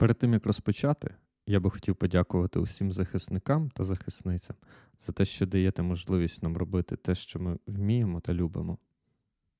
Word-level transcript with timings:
Перед 0.00 0.18
тим 0.18 0.32
як 0.32 0.46
розпочати, 0.46 1.14
я 1.46 1.60
би 1.60 1.70
хотів 1.70 1.96
подякувати 1.96 2.58
усім 2.58 2.92
захисникам 2.92 3.70
та 3.70 3.84
захисницям 3.84 4.56
за 5.00 5.12
те, 5.12 5.24
що 5.24 5.46
даєте 5.46 5.82
можливість 5.82 6.42
нам 6.42 6.56
робити 6.56 6.96
те, 6.96 7.14
що 7.14 7.40
ми 7.40 7.58
вміємо 7.66 8.20
та 8.20 8.34
любимо. 8.34 8.78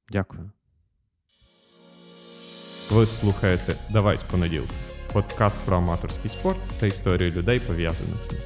Дякую. 0.09 0.51
Ви 2.91 3.07
слухаєте 3.07 3.77
Давай 3.93 4.17
з 4.17 4.23
понеділка. 4.23 4.73
Подкаст 5.13 5.59
про 5.67 5.77
аматорський 5.77 6.31
спорт 6.31 6.61
та 6.81 6.87
історію 6.87 7.31
людей, 7.31 7.61
пов'язаних 7.61 8.23
з 8.25 8.33
ним. 8.33 8.41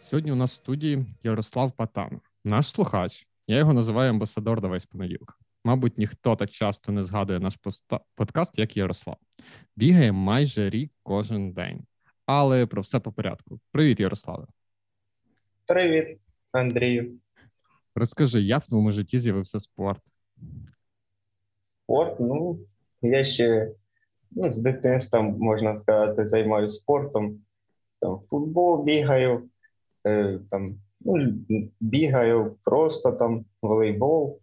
Сьогодні 0.00 0.32
у 0.32 0.36
нас 0.36 0.50
в 0.50 0.54
студії 0.54 1.06
Ярослав 1.22 1.72
Патан, 1.72 2.20
наш 2.44 2.66
слухач. 2.66 3.26
Я 3.46 3.58
його 3.58 3.72
називаю 3.72 4.10
амбасадор 4.10 4.60
Давай 4.60 4.80
з 4.80 4.86
понеділка. 4.86 5.34
Мабуть, 5.64 5.98
ніхто 5.98 6.36
так 6.36 6.50
часто 6.50 6.92
не 6.92 7.02
згадує 7.02 7.40
наш 7.40 7.58
подкаст, 8.14 8.58
як 8.58 8.76
Ярослав. 8.76 9.16
Бігає 9.76 10.12
майже 10.12 10.70
рік 10.70 10.92
кожен 11.02 11.52
день. 11.52 11.80
Але 12.26 12.66
про 12.66 12.82
все 12.82 13.00
по 13.00 13.12
порядку. 13.12 13.60
Привіт, 13.72 14.00
Ярославе. 14.00 14.46
Привіт, 15.66 16.18
Андрію. 16.52 17.18
Розкажи, 17.94 18.42
як 18.42 18.62
в 18.62 18.68
твоєму 18.68 18.92
житті 18.92 19.18
з'явився 19.18 19.60
спорт? 19.60 20.02
Спорт, 21.60 22.20
ну, 22.20 22.58
я 23.02 23.24
ще 23.24 23.72
ну, 24.30 24.52
з 24.52 24.58
дитинства, 24.58 25.22
можна 25.22 25.74
сказати, 25.74 26.26
займаюся 26.26 26.74
спортом. 26.74 27.38
Там, 28.00 28.20
футбол 28.30 28.84
бігаю, 28.84 29.48
е, 30.06 30.38
там, 30.50 30.78
ну, 31.00 31.34
бігаю 31.80 32.56
просто 32.64 33.12
там 33.12 33.44
волейбол. 33.62 34.41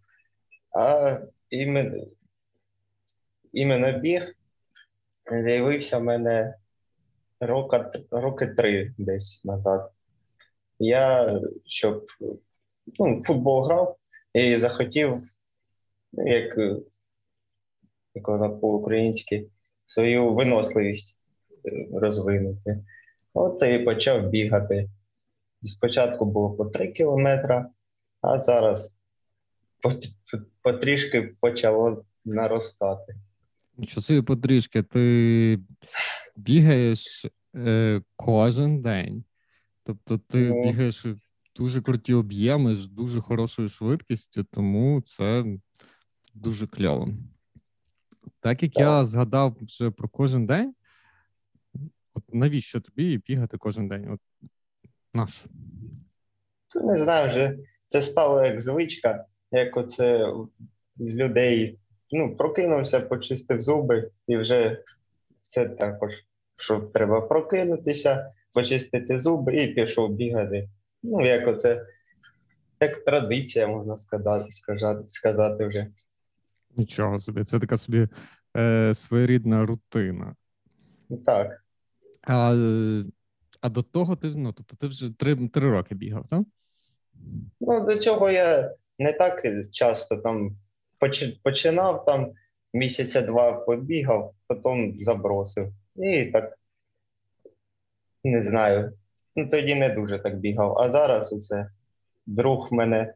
А 0.72 1.18
іменно, 1.50 2.06
іменно 3.52 3.98
біг 3.98 4.34
з'явився 5.32 5.98
в 5.98 6.04
мене 6.04 6.54
рока, 7.40 7.92
роки 8.10 8.46
три 8.46 8.94
десь 8.98 9.44
назад. 9.44 9.92
Я 10.78 11.40
щоб 11.66 12.06
ну, 12.98 13.22
футбол 13.24 13.64
грав 13.64 13.96
і 14.34 14.56
захотів, 14.56 15.22
ну, 16.12 16.28
як, 16.28 16.58
як 18.14 18.28
вона 18.28 18.48
по-українськи, 18.48 19.46
свою 19.86 20.34
виносливість 20.34 21.18
е, 21.64 21.86
розвинути. 21.92 22.84
От 23.34 23.62
і 23.62 23.78
почав 23.78 24.28
бігати. 24.28 24.90
Спочатку 25.62 26.24
було 26.24 26.50
по 26.50 26.64
3 26.64 26.88
кілометри, 26.92 27.64
а 28.20 28.38
зараз 28.38 28.98
пот- 29.82 30.12
потрішки 30.62 31.22
почало 31.40 32.04
наростати. 32.24 33.14
Собі 33.88 34.22
потрішки, 34.22 34.82
ти 34.82 35.58
бігаєш 36.36 37.26
е, 37.56 38.02
кожен 38.16 38.82
день. 38.82 39.24
Тобто 39.84 40.18
ти 40.18 40.38
Ну. 40.48 40.62
бігаєш 40.62 41.06
дуже 41.56 41.82
круті 41.82 42.14
об'єми 42.14 42.74
з 42.74 42.86
дуже 42.88 43.20
хорошою 43.20 43.68
швидкістю, 43.68 44.44
тому 44.44 45.00
це 45.00 45.44
дуже 46.34 46.66
кльово. 46.66 47.08
Так 48.40 48.62
як 48.62 48.78
я 48.78 49.04
згадав 49.04 49.56
вже 49.60 49.90
про 49.90 50.08
кожен 50.08 50.46
день, 50.46 50.74
от 52.14 52.34
навіщо 52.34 52.80
тобі 52.80 53.18
бігати 53.26 53.58
кожен 53.58 53.88
день? 53.88 54.10
От 54.10 54.20
наш. 55.14 55.44
Не 56.74 56.96
знаю, 56.96 57.28
вже 57.30 57.58
це 57.88 58.02
стало 58.02 58.44
як 58.44 58.60
звичка, 58.60 59.24
як 59.50 59.76
оце 59.76 60.32
людей. 61.00 61.78
Ну, 62.12 62.36
прокинувся, 62.36 63.00
почистив 63.00 63.60
зуби, 63.60 64.10
і 64.26 64.36
вже 64.36 64.82
це 65.42 65.68
також, 65.68 66.14
що 66.60 66.80
треба 66.80 67.20
прокинутися, 67.20 68.32
почистити 68.52 69.18
зуби 69.18 69.56
і 69.56 69.74
пішов 69.74 70.10
бігати. 70.10 70.68
Ну, 71.02 71.26
як 71.26 71.48
оце, 71.48 71.86
як 72.80 73.04
традиція, 73.04 73.66
можна 73.66 73.96
сказати, 73.98 75.06
сказати, 75.06 75.66
вже. 75.66 75.86
Нічого 76.76 77.18
собі, 77.18 77.44
це 77.44 77.58
така 77.58 77.76
собі 77.76 78.08
е, 78.56 78.94
своєрідна 78.94 79.66
рутина. 79.66 80.34
Так, 81.26 81.64
А, 82.22 82.54
а 83.60 83.68
до 83.68 83.82
того 83.82 84.16
ти, 84.16 84.32
ну, 84.36 84.52
тобто 84.52 84.76
ти 84.76 84.86
вже 84.86 85.10
три, 85.10 85.48
три 85.48 85.70
роки 85.70 85.94
бігав, 85.94 86.26
так? 86.30 86.42
ну 87.60 87.86
до 87.86 87.96
цього 87.96 88.30
я 88.30 88.74
не 89.00 89.12
так 89.12 89.42
часто 89.72 90.16
там 90.16 90.56
починав 91.42 92.04
там 92.04 92.32
місяця 92.72 93.22
два 93.22 93.52
побігав, 93.52 94.34
потім 94.46 94.96
забросив. 94.96 95.72
І 95.96 96.24
так 96.24 96.58
не 98.24 98.42
знаю. 98.42 98.92
Ну 99.36 99.48
тоді 99.48 99.74
не 99.74 99.88
дуже 99.88 100.18
так 100.18 100.38
бігав. 100.38 100.78
А 100.78 100.90
зараз 100.90 101.32
оце 101.32 101.70
друг 102.26 102.68
мене. 102.72 103.14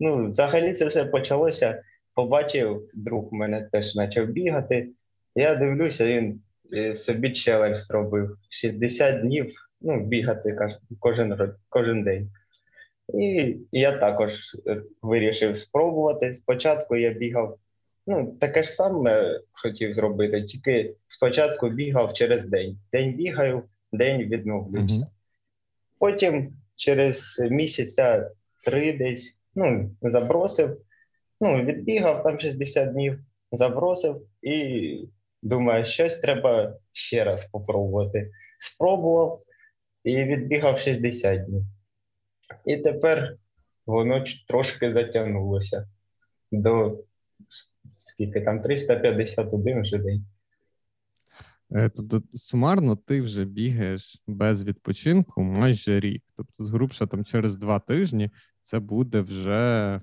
Ну, 0.00 0.30
взагалі 0.30 0.72
це 0.72 0.86
все 0.86 1.04
почалося. 1.04 1.82
Побачив, 2.14 2.90
друг 2.94 3.32
мене 3.32 3.68
теж 3.72 3.94
почав 3.94 4.26
бігати. 4.26 4.88
Я 5.34 5.54
дивлюся, 5.54 6.06
він 6.06 6.42
е, 6.76 6.94
собі 6.94 7.32
челендж 7.32 7.76
зробив 7.76 8.38
60 8.48 9.20
днів 9.20 9.54
ну, 9.80 10.06
бігати 10.06 10.56
кожен, 11.00 11.54
кожен 11.68 12.02
день. 12.02 12.30
І 13.14 13.56
я 13.72 13.98
також 13.98 14.56
е, 14.66 14.82
вирішив 15.02 15.58
спробувати. 15.58 16.34
Спочатку 16.34 16.96
я 16.96 17.10
бігав, 17.10 17.58
ну, 18.06 18.36
таке 18.40 18.62
ж 18.62 18.70
саме 18.70 19.40
хотів 19.52 19.94
зробити, 19.94 20.42
тільки 20.42 20.94
спочатку 21.06 21.68
бігав 21.68 22.12
через 22.12 22.46
день. 22.46 22.78
День 22.92 23.12
бігаю, 23.12 23.62
день 23.92 24.22
відновлююся. 24.22 24.96
Мгм. 24.96 25.06
Потім 25.98 26.52
через 26.76 27.46
місяця 27.50 28.30
три 28.64 28.92
десь 28.92 29.36
ну, 29.54 29.90
забросив, 30.02 30.80
ну, 31.40 31.62
відбігав 31.62 32.22
там 32.22 32.40
60 32.40 32.92
днів, 32.92 33.18
забросив 33.52 34.26
і 34.42 35.08
думаю, 35.42 35.86
щось 35.86 36.18
треба 36.18 36.76
ще 36.92 37.24
раз 37.24 37.40
спробувати. 37.40 38.30
Спробував 38.60 39.42
і 40.04 40.16
відбігав 40.24 40.78
60 40.78 41.44
днів. 41.44 41.62
І 42.64 42.76
тепер 42.76 43.36
воно 43.86 44.24
трошки 44.48 44.92
затягнулося 44.92 45.88
до 46.52 46.98
скільки 47.96 48.40
там 48.40 48.60
351 48.60 49.82
вже 49.82 49.98
день. 49.98 50.26
Е, 51.72 51.88
Тобто, 51.88 52.22
сумарно 52.34 52.96
ти 52.96 53.20
вже 53.20 53.44
бігаєш 53.44 54.22
без 54.26 54.64
відпочинку 54.64 55.42
майже 55.42 56.00
рік. 56.00 56.24
Тобто, 56.36 56.64
згрубша 56.64 57.06
там 57.06 57.24
через 57.24 57.56
два 57.56 57.78
тижні 57.78 58.30
це 58.60 58.78
буде 58.78 59.20
вже 59.20 60.00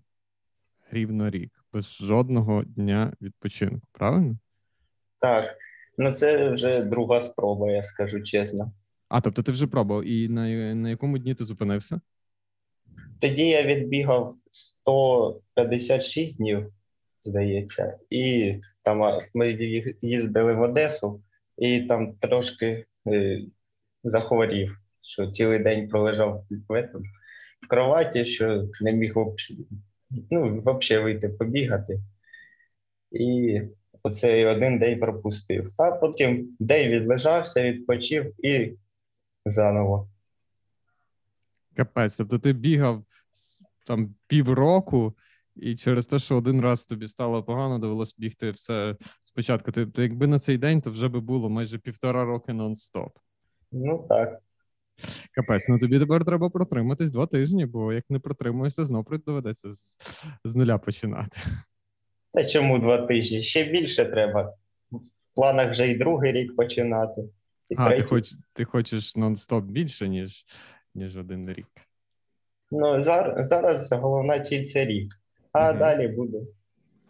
рівно 0.92 1.30
рік, 1.30 1.66
без 1.74 1.94
жодного 1.96 2.64
дня 2.64 3.14
відпочинку, 3.22 3.88
правильно? 3.92 4.38
Так, 5.20 5.58
ну 5.98 6.12
це 6.12 6.50
вже 6.50 6.84
друга 6.84 7.22
спроба, 7.22 7.72
я 7.72 7.84
скажу 7.84 8.24
чесно. 8.24 8.72
А, 9.10 9.22
тобто 9.22 9.44
ти 9.44 9.52
вже 9.52 9.68
пробував, 9.68 10.06
і 10.06 10.30
на, 10.30 10.76
на 10.76 10.90
якому 10.90 11.18
дні 11.18 11.36
ти 11.36 11.46
зупинився? 11.46 12.02
Тоді 13.22 13.48
я 13.48 13.64
відбігав 13.64 14.36
156 14.52 16.38
днів, 16.38 16.74
здається, 17.20 17.98
і 18.10 18.56
там 18.84 19.20
ми 19.34 19.58
їздили 20.02 20.54
в 20.54 20.62
Одесу, 20.62 21.22
і 21.58 21.82
там 21.82 22.14
трошки 22.14 22.86
е, 23.08 23.42
захворів, 24.04 24.78
що 25.02 25.28
цілий 25.28 25.60
день 25.60 25.90
пролежав 25.90 26.46
в, 26.70 27.68
кроваті, 27.68 28.26
що 28.26 28.68
не 28.82 28.92
міг 28.92 29.14
ну, 30.32 30.62
взагалі 30.66 31.04
вийти 31.04 31.30
побігати. 31.30 32.00
І 33.12 33.62
оцей 34.04 34.46
один 34.46 34.80
день 34.80 35.00
пропустив. 35.00 35.66
А 35.78 35.92
потім 35.92 36.58
день 36.60 36.90
відлежався, 36.90 37.64
відпочив 37.64 38.46
і 38.46 38.78
заново. 39.46 40.10
Капець, 41.76 42.16
тобто 42.16 42.40
ти 42.40 42.54
бігав 42.54 43.04
там 43.86 44.16
півроку, 44.28 45.18
і 45.56 45.76
через 45.76 46.06
те, 46.06 46.20
що 46.20 46.38
один 46.38 46.62
раз 46.62 46.86
тобі 46.86 47.08
стало 47.08 47.44
погано, 47.44 47.80
довелось 47.80 48.16
бігти 48.18 48.52
все 48.52 48.96
спочатку. 49.24 49.72
Ти, 49.72 49.86
ти 49.86 50.02
якби 50.02 50.28
на 50.28 50.40
цей 50.40 50.58
день, 50.58 50.82
то 50.82 50.92
вже 50.92 51.08
би 51.08 51.20
було 51.20 51.50
майже 51.50 51.78
півтора 51.78 52.26
роки 52.26 52.52
нон-стоп. 52.52 53.10
Ну 53.72 54.06
так. 54.10 54.40
Капець, 55.34 55.68
ну 55.70 55.80
тобі 55.80 56.00
тепер 56.00 56.26
треба 56.26 56.50
протриматись 56.50 57.10
два 57.10 57.26
тижні, 57.26 57.66
бо 57.66 57.94
як 57.94 58.04
не 58.10 58.20
протримуєшся, 58.20 58.86
знов 58.86 59.06
доведеться 59.26 59.72
з, 59.72 59.98
з 60.44 60.56
нуля 60.56 60.78
починати. 60.78 61.38
Та 62.34 62.46
чому 62.46 62.80
два 62.80 63.08
тижні? 63.08 63.44
Ще 63.44 63.64
більше 63.64 64.06
треба. 64.06 64.54
В 64.92 65.36
планах 65.36 65.72
вже 65.72 65.92
і 65.92 65.96
другий 65.98 66.32
рік 66.32 66.56
починати. 66.56 67.22
І 67.70 67.76
А, 67.78 67.84
ти, 67.84 67.90
третій. 67.90 68.04
хоч, 68.10 68.32
ти 68.54 68.66
хочеш 68.66 69.16
нон-стоп 69.16 69.62
більше, 69.62 70.10
ніж, 70.10 70.46
ніж 70.96 71.18
один 71.18 71.54
рік. 71.54 71.68
Ну, 72.72 73.02
зараз, 73.02 73.48
зараз 73.48 73.92
головна 73.92 74.40
ціль 74.40 74.64
це 74.64 74.86
рік. 74.86 75.14
А 75.52 75.70
Мгм. 75.70 75.80
далі 75.80 76.08
буду. 76.08 76.48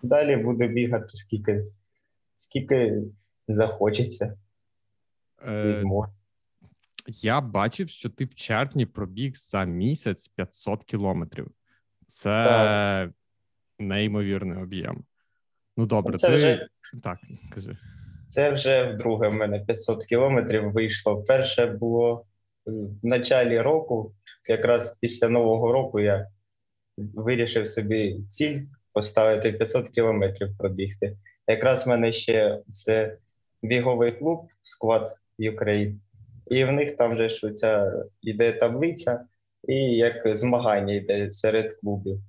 Далі 0.04 0.36
буду 0.36 0.68
бігати 0.68 1.08
скільки, 1.08 1.64
скільки 2.36 3.02
захочеться. 3.48 4.38
Е, 5.48 5.84
Я 7.08 7.42
бачив, 7.42 7.90
що 7.90 8.10
ти 8.10 8.26
в 8.26 8.36
червні 8.36 8.86
пробіг 8.86 9.36
за 9.36 9.64
місяць 9.64 10.28
500 10.28 10.84
кілометрів. 10.84 11.52
Це 12.08 12.46
так. 12.46 13.12
неймовірний 13.80 14.64
об'єм. 14.64 15.04
Ну, 15.78 15.86
добре, 15.86 16.18
це 16.18 16.28
ти 16.28 16.36
вже... 16.36 16.68
так 17.04 17.20
кажи. 17.54 17.78
Це 18.28 18.52
вже 18.52 18.84
вдруге 18.84 19.28
в 19.28 19.34
мене 19.34 19.60
500 19.60 20.06
кілометрів 20.06 20.72
вийшло. 20.72 21.24
Перше 21.24 21.66
було 21.66 22.26
в 22.66 23.06
началі 23.06 23.62
року, 23.62 24.14
якраз 24.50 24.98
після 25.02 25.30
Нового 25.30 25.72
року 25.72 26.00
я 26.00 26.28
вирішив 26.98 27.68
собі 27.68 28.20
ціль 28.30 28.62
поставити 28.94 29.52
500 29.52 29.90
кілометрів 29.90 30.58
пробігти. 30.58 31.18
Якраз 31.48 31.86
в 31.86 31.90
мене 31.90 32.14
ще 32.14 32.62
це 32.72 33.18
біговий 33.62 34.12
клуб 34.12 34.48
Squad 34.64 35.08
Ukraine, 35.40 35.96
і 36.48 36.64
в 36.64 36.72
них 36.72 36.98
там 36.98 37.18
же 37.18 37.30
ж 37.30 37.54
ця 37.54 38.04
йде 38.22 38.52
таблиця, 38.52 39.26
і 39.68 39.76
як 39.76 40.38
змагання 40.38 40.94
йде 40.94 41.32
серед 41.32 41.76
клубів. 41.76 42.20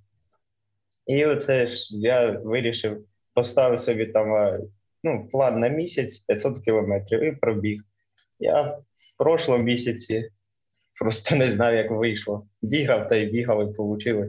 І 1.07 1.25
оце 1.25 1.67
ж 1.67 1.97
я 1.99 2.31
вирішив 2.31 3.05
поставив 3.35 3.81
собі 3.81 4.07
там 4.07 4.59
ну, 5.05 5.29
план 5.33 5.61
на 5.61 5.69
місяць 5.69 6.19
500 6.19 6.65
кілометрів 6.65 7.23
і 7.23 7.33
пробіг. 7.33 7.83
Я 8.39 8.63
в 8.97 9.17
прошлому 9.19 9.65
місяці 9.65 10.31
просто 11.01 11.37
не 11.37 11.51
знаю, 11.51 11.77
як 11.77 11.91
вийшло. 11.91 12.49
Бігав 12.63 13.09
та 13.09 13.17
й 13.17 13.27
бігав, 13.27 13.63
і 13.63 13.83
вийшло 13.83 14.27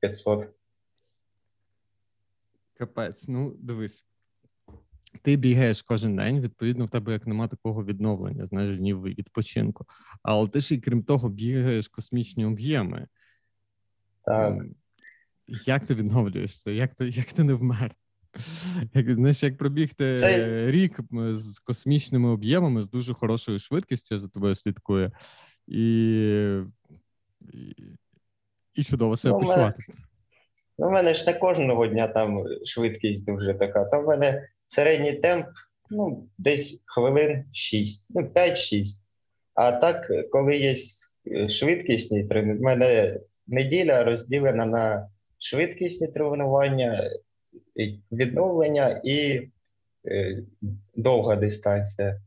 500. 0.00 0.50
Капець, 2.74 3.28
ну 3.28 3.56
дивись. 3.58 4.06
Ти 5.22 5.36
бігаєш 5.36 5.82
кожен 5.82 6.16
день, 6.16 6.40
відповідно, 6.40 6.84
в 6.84 6.90
тебе 6.90 7.12
як 7.12 7.26
нема 7.26 7.48
такого 7.48 7.84
відновлення, 7.84 8.46
знаєш, 8.46 8.78
днів 8.78 9.02
відпочинку. 9.02 9.86
Але 10.22 10.48
ти 10.48 10.60
ж 10.60 10.74
і 10.74 10.80
крім 10.80 11.02
того, 11.02 11.28
бігаєш 11.28 11.88
космічні 11.88 12.44
об'єми. 12.44 13.06
Так. 14.24 14.58
Як 15.46 15.86
ти 15.86 15.94
відновлюєшся? 15.94 16.70
Як 16.70 16.94
ти 16.94 17.08
як 17.08 17.32
ти 17.32 17.44
не 17.44 17.54
вмер? 17.54 17.94
Як 18.94 19.10
знаєш, 19.10 19.42
як 19.42 19.56
пробігти 19.56 20.18
Це... 20.20 20.66
рік 20.70 21.00
з 21.30 21.58
космічними 21.58 22.28
об'ємами, 22.28 22.82
з 22.82 22.90
дуже 22.90 23.14
хорошою 23.14 23.58
швидкістю 23.58 24.18
за 24.18 24.28
тобою 24.28 24.54
слідкує, 24.54 25.12
і 25.66 26.62
і, 27.40 27.76
і 28.74 28.84
чудово 28.84 29.16
себе 29.16 29.34
ну, 29.34 29.40
почувати. 29.40 29.82
У 30.76 30.90
мене 30.90 31.14
ж 31.14 31.26
не 31.26 31.34
кожного 31.34 31.86
дня 31.86 32.08
там 32.08 32.44
швидкість 32.64 33.24
дуже 33.24 33.54
така. 33.54 33.84
Там 33.84 34.04
в 34.04 34.08
мене 34.08 34.48
середній 34.66 35.12
темп 35.12 35.46
ну, 35.90 36.28
десь 36.38 36.80
хвилин 36.84 37.44
6, 37.52 38.06
ну 38.10 38.20
5-6. 38.20 38.84
А 39.54 39.72
так, 39.72 40.10
коли 40.30 40.56
є 40.56 40.76
швидкісні 41.48 42.24
тренування, 42.24 42.60
в 42.60 42.62
мене 42.62 43.20
неділя 43.46 44.04
розділена 44.04 44.66
на 44.66 45.08
швидкісні 45.38 46.08
тренування 46.08 47.10
відновлення 48.12 49.00
і 49.04 49.48
е, 50.06 50.42
довга 50.94 51.36
дистанція. 51.36 52.20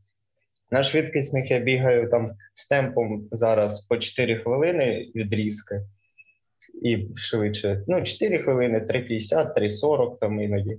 На 0.70 0.84
швидкісних 0.84 1.50
я 1.50 1.58
бігаю 1.58 2.10
там 2.10 2.32
з 2.54 2.68
темпом 2.68 3.28
зараз 3.32 3.80
по 3.80 3.98
4 3.98 4.36
хвилини 4.36 5.12
відрізки 5.14 5.80
і 6.82 7.08
швидше. 7.16 7.84
Ну, 7.86 8.02
4 8.02 8.38
хвилини, 8.38 8.78
3,50, 8.78 9.58
3,40 9.58 10.18
там 10.18 10.40
іноді. 10.40 10.78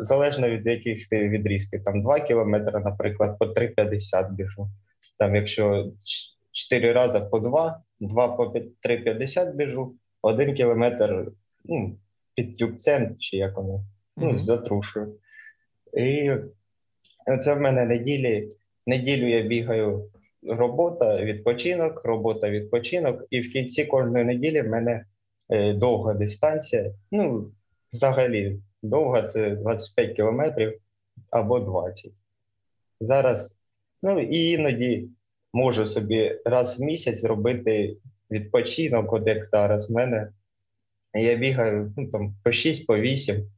Залежно 0.00 0.48
від 0.48 0.66
яких 0.66 1.08
ти 1.08 1.28
відрізків. 1.28 1.84
Там 1.84 2.02
2 2.02 2.20
кілометри, 2.20 2.80
наприклад, 2.80 3.38
по 3.38 3.46
3,50 3.46 4.32
біжу. 4.32 4.68
Там, 5.18 5.36
якщо 5.36 5.92
4 6.52 6.92
рази 6.92 7.20
по 7.20 7.40
2, 7.40 7.82
2 8.00 8.28
по 8.28 8.44
3,50 8.44 9.52
біжу, 9.54 9.94
1 10.22 10.54
кілометр 10.54 11.32
ну, 11.64 11.96
під 12.40 12.56
тюбцем, 12.56 13.16
чи 13.18 13.36
як 13.36 13.56
воно, 13.56 13.84
ну, 14.16 14.36
з 14.36 14.44
затрушою. 14.44 15.14
І 15.98 16.30
це 17.40 17.54
в 17.54 17.60
мене 17.60 17.84
неділі. 17.84 18.48
Неділю 18.86 19.28
я 19.28 19.42
бігаю 19.42 20.10
робота, 20.42 21.24
відпочинок, 21.24 22.04
робота, 22.04 22.50
відпочинок, 22.50 23.24
і 23.30 23.40
в 23.40 23.52
кінці 23.52 23.84
кожної 23.84 24.24
неділі 24.24 24.62
в 24.62 24.68
мене 24.68 25.04
е, 25.48 25.72
довга 25.72 26.14
дистанція. 26.14 26.94
Ну, 27.12 27.52
взагалі, 27.92 28.60
довга 28.82 29.22
це 29.22 29.50
25 29.50 30.16
кілометрів 30.16 30.80
або 31.30 31.60
20. 31.60 32.12
Зараз, 33.00 33.60
ну 34.02 34.20
і 34.20 34.50
іноді 34.50 35.08
можу 35.52 35.86
собі 35.86 36.40
раз 36.44 36.78
в 36.78 36.82
місяць 36.82 37.24
робити 37.24 37.96
відпочинок, 38.30 39.12
от 39.12 39.26
як 39.26 39.46
зараз 39.46 39.90
в 39.90 39.92
мене 39.92 40.32
я 41.14 41.36
бігаю 41.36 41.92
ну, 41.96 42.10
там, 42.10 42.34
по 42.42 42.52
6, 42.52 42.86
по 42.86 42.98
8. 42.98 43.50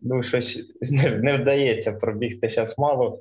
Ну, 0.00 0.22
щось 0.22 0.74
не, 0.90 1.10
не 1.10 1.36
вдається 1.38 1.92
пробігти 1.92 2.50
зараз 2.50 2.78
мало. 2.78 3.20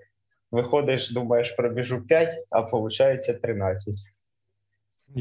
Виходиш, 0.52 1.12
думаєш, 1.12 1.52
пробіжу 1.52 2.02
5, 2.02 2.46
а 2.52 2.62
виходить 2.62 3.42
13. 3.42 3.96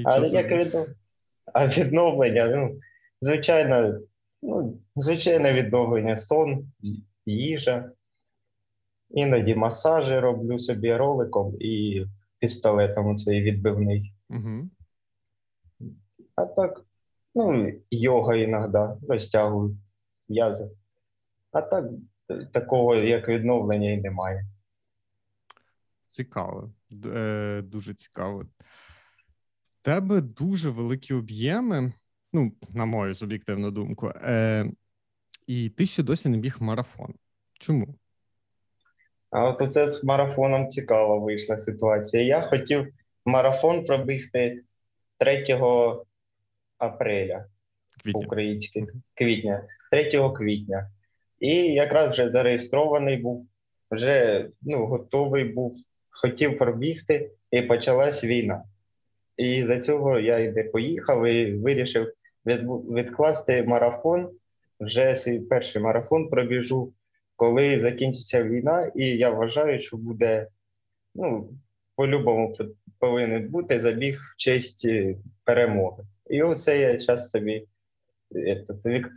Але 0.05 0.29
як 0.29 0.50
віднов... 0.50 0.88
А 1.53 1.67
відновлення, 1.67 2.49
ну, 2.49 2.81
звичайно, 3.20 4.00
ну, 4.43 4.79
звичайне 4.97 5.53
відновлення, 5.53 6.17
сон, 6.17 6.73
їжа. 7.26 7.91
Іноді 9.11 9.55
масажі 9.55 10.19
роблю 10.19 10.59
собі 10.59 10.97
роликом 10.97 11.56
і 11.61 12.05
пістолетом 12.38 13.17
цей 13.17 13.43
відбивний. 13.43 14.14
Угу. 14.31 14.71
А 16.35 16.44
так, 16.44 16.85
Ну, 17.34 17.72
йога 17.90 18.36
іноді 18.36 18.78
розтягую 19.08 19.76
м'язи. 20.28 20.70
А 21.52 21.60
так, 21.60 21.84
такого 22.52 22.94
як 22.94 23.28
відновлення 23.28 23.90
і 23.90 24.00
немає. 24.00 24.44
Цікаво, 26.08 26.72
е, 27.06 27.62
дуже 27.64 27.94
цікаво. 27.94 28.38
В 28.38 29.82
тебе 29.82 30.20
дуже 30.20 30.70
великі 30.70 31.14
об'єми, 31.14 31.92
ну, 32.32 32.52
на 32.69 32.84
мою 32.84 33.14
суб'єктивну 33.14 33.70
думку, 33.70 34.08
е, 34.08 34.70
і 35.46 35.69
ти 35.69 35.86
ще 35.86 36.02
досі 36.02 36.28
не 36.28 36.38
біг 36.38 36.56
марафон. 36.60 37.14
Чому? 37.52 37.94
А 39.30 39.44
от 39.44 39.62
оце 39.62 39.88
з 39.88 40.04
марафоном 40.04 40.69
цікава 40.69 41.18
вийшла 41.18 41.58
ситуація. 41.58 42.23
Я 42.23 42.40
хотів 42.40 42.87
марафон 43.25 43.85
пробігти 43.85 44.62
3 45.18 45.44
апреля 46.78 47.44
по-українськи 48.12 48.87
квітня, 49.14 49.62
3 49.90 50.30
квітня. 50.37 50.90
І 51.40 51.54
якраз 51.54 52.12
вже 52.12 52.30
зареєстрований 52.30 53.16
був, 53.16 53.47
вже 53.90 54.49
ну, 54.62 54.87
готовий 54.87 55.44
був, 55.44 55.76
хотів 56.11 56.58
пробігти, 56.58 57.30
і 57.50 57.62
почалась 57.62 58.25
війна. 58.25 58.64
І 59.37 59.64
за 59.64 59.80
цього 59.80 60.18
я 60.18 60.38
йде 60.38 60.64
поїхав 60.64 61.26
і 61.26 61.54
вирішив 61.56 62.12
від, 62.47 62.61
відкласти 62.97 63.62
марафон. 63.62 64.30
Вже 64.80 65.16
свій 65.16 65.40
перший 65.40 65.82
марафон 65.82 66.28
пробіжу, 66.28 66.92
коли 67.37 67.78
закінчиться 67.78 68.44
війна, 68.44 68.92
і 68.94 69.06
я 69.06 69.30
вважаю, 69.30 69.80
що 69.80 69.97
буде 69.97 70.49
ну, 71.14 71.50
по-любому 71.97 72.56
повинен 72.99 73.49
бути 73.49 73.80
забіг 73.80 74.20
в 74.35 74.37
честь 74.37 74.85
е, 74.85 75.16
перемоги. 75.44 76.04
І 76.30 76.42
оце 76.42 76.78
я 76.78 76.99
зараз 76.99 77.30
собі 77.30 77.66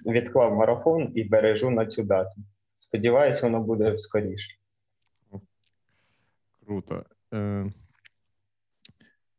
відклав 0.06 0.56
марафон 0.56 1.12
і 1.16 1.24
бережу 1.24 1.70
на 1.70 1.86
цю 1.86 2.04
дату. 2.04 2.42
Сподіваюсь, 2.76 3.44
воно 3.44 3.62
буде 3.62 3.98
скоріше. 3.98 4.58
Круто. 6.66 7.06
Е, 7.34 7.72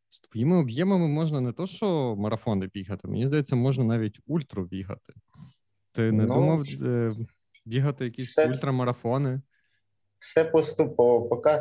З 0.09 0.21
твоїми 0.21 0.57
об'ємами 0.57 1.09
можна 1.09 1.41
не 1.41 1.53
то, 1.53 1.67
що 1.67 2.17
марафони 2.19 2.67
бігати, 2.67 3.09
мені 3.09 3.27
здається, 3.27 3.57
можна 3.57 3.85
навіть 3.85 4.21
ультру 4.27 4.65
бігати. 4.65 5.13
Ти 5.93 6.13
не 6.13 6.27
ну, 6.27 6.35
думав 6.35 6.65
е, 6.83 7.13
бігати 7.65 8.05
якісь 8.05 8.31
все, 8.31 8.49
ультрамарафони? 8.49 9.41
Все 10.19 10.45
поступово, 10.45 11.29
поки 11.29 11.61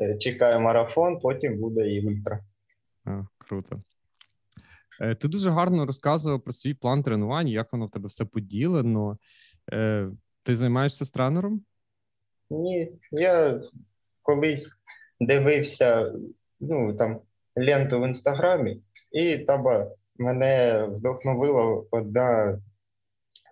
е, 0.00 0.18
чекаю 0.18 0.60
марафон, 0.60 1.18
потім 1.18 1.60
буде 1.60 1.88
і 1.88 2.06
ультра. 2.06 2.40
А, 3.04 3.24
Круто. 3.38 3.82
Е, 5.00 5.14
ти 5.14 5.28
дуже 5.28 5.50
гарно 5.50 5.86
розказував 5.86 6.40
про 6.40 6.52
свій 6.52 6.74
план 6.74 7.02
тренувань, 7.02 7.48
як 7.48 7.72
воно 7.72 7.86
в 7.86 7.90
тебе 7.90 8.06
все 8.06 8.24
поділено. 8.24 9.18
Е, 9.72 10.08
ти 10.42 10.54
займаєшся 10.54 11.04
з 11.04 11.10
тренером? 11.10 11.64
Ні, 12.50 12.92
я 13.10 13.60
колись 14.22 14.78
дивився 15.20 16.12
ну, 16.60 16.96
там, 16.96 17.20
ленту 17.56 18.00
в 18.00 18.06
інстаграмі, 18.06 18.82
і 19.12 19.38
там 19.38 19.88
мене 20.18 20.84
вдохновила 20.90 21.84
одна 21.90 22.58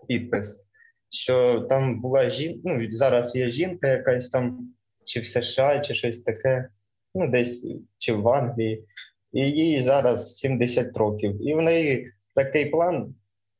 підпис, 0.09 0.65
що 1.11 1.61
там 1.61 2.01
була 2.01 2.31
жінка, 2.31 2.61
ну 2.65 2.97
зараз 2.97 3.37
є 3.37 3.49
жінка, 3.49 3.89
якась 3.89 4.29
там 4.29 4.75
чи 5.05 5.21
в 5.21 5.27
США, 5.27 5.81
чи 5.81 5.95
щось 5.95 6.23
таке, 6.23 6.69
ну, 7.15 7.31
десь 7.31 7.67
чи 7.99 8.13
в 8.13 8.29
Англії. 8.29 8.85
І 9.33 9.41
їй 9.41 9.83
зараз 9.83 10.37
70 10.37 10.97
років. 10.97 11.49
І 11.49 11.55
в 11.55 11.63
неї 11.63 12.13
такий 12.35 12.67
план, 12.67 13.15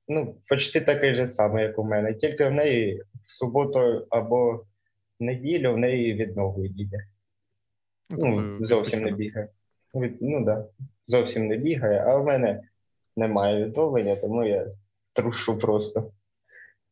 ну, 0.09 0.37
почти 0.49 0.81
такий 0.81 1.15
же 1.15 1.27
самий, 1.27 1.65
як 1.65 1.79
у 1.79 1.85
мене. 1.85 2.15
Тільки 2.15 2.45
в 2.45 2.53
неї 2.53 3.03
в 3.27 3.33
суботу 3.33 4.07
або 4.11 4.53
в 5.21 5.25
неділю 5.25 5.75
в 5.75 5.79
неї 5.79 6.15
відновлює 6.15 6.69
їде. 6.69 7.07
Ну, 8.11 8.59
зовсім 8.65 9.03
не 9.03 9.11
бігає. 9.11 9.49
Ну 10.21 10.45
да, 10.45 10.67
зовсім 11.07 11.47
не 11.47 11.57
бігає, 11.57 12.05
а 12.07 12.17
в 12.17 12.25
мене 12.25 12.63
немає 13.17 13.65
відновлення, 13.65 14.17
тому 14.17 14.45
я 14.45 14.67
трушу 15.13 15.59
просто. 15.59 16.13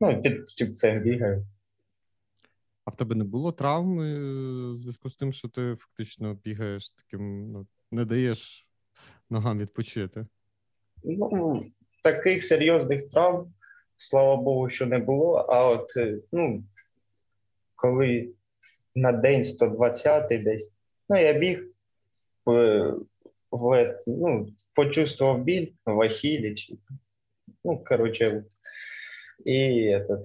Ну, 0.00 0.22
під 0.22 0.48
чіпцем 0.48 1.00
бігаю. 1.00 1.46
А 2.84 2.90
в 2.90 2.96
тебе 2.96 3.14
не 3.14 3.24
було 3.24 3.52
травми 3.52 4.18
в 4.74 4.78
зв'язку 4.78 5.10
з 5.10 5.16
тим, 5.16 5.32
що 5.32 5.48
ти 5.48 5.76
фактично 5.78 6.34
бігаєш 6.34 6.90
таким, 6.90 7.52
ну, 7.52 7.66
не 7.90 8.04
даєш 8.04 8.66
ногам 9.30 9.58
відпочити? 9.58 10.26
Ну, 11.04 11.64
таких 12.02 12.44
серйозних 12.44 13.08
травм, 13.08 13.52
слава 13.96 14.36
Богу, 14.36 14.70
що 14.70 14.86
не 14.86 14.98
було. 14.98 15.34
А 15.34 15.68
от 15.68 15.92
ну, 16.32 16.64
коли 17.76 18.28
на 18.94 19.12
день 19.12 19.44
120 19.44 20.28
десь, 20.28 20.72
ну 21.08 21.16
я 21.16 21.32
біг 21.32 21.66
в, 22.46 22.94
в 23.50 23.98
ну, 24.06 24.48
почувствовав 24.74 25.42
біль 25.42 25.68
в 25.86 26.00
ахілі, 26.00 26.54
чи, 26.54 26.78
ну, 27.64 27.84
коротше, 27.84 28.44
і 29.44 29.88
этот, 29.94 30.24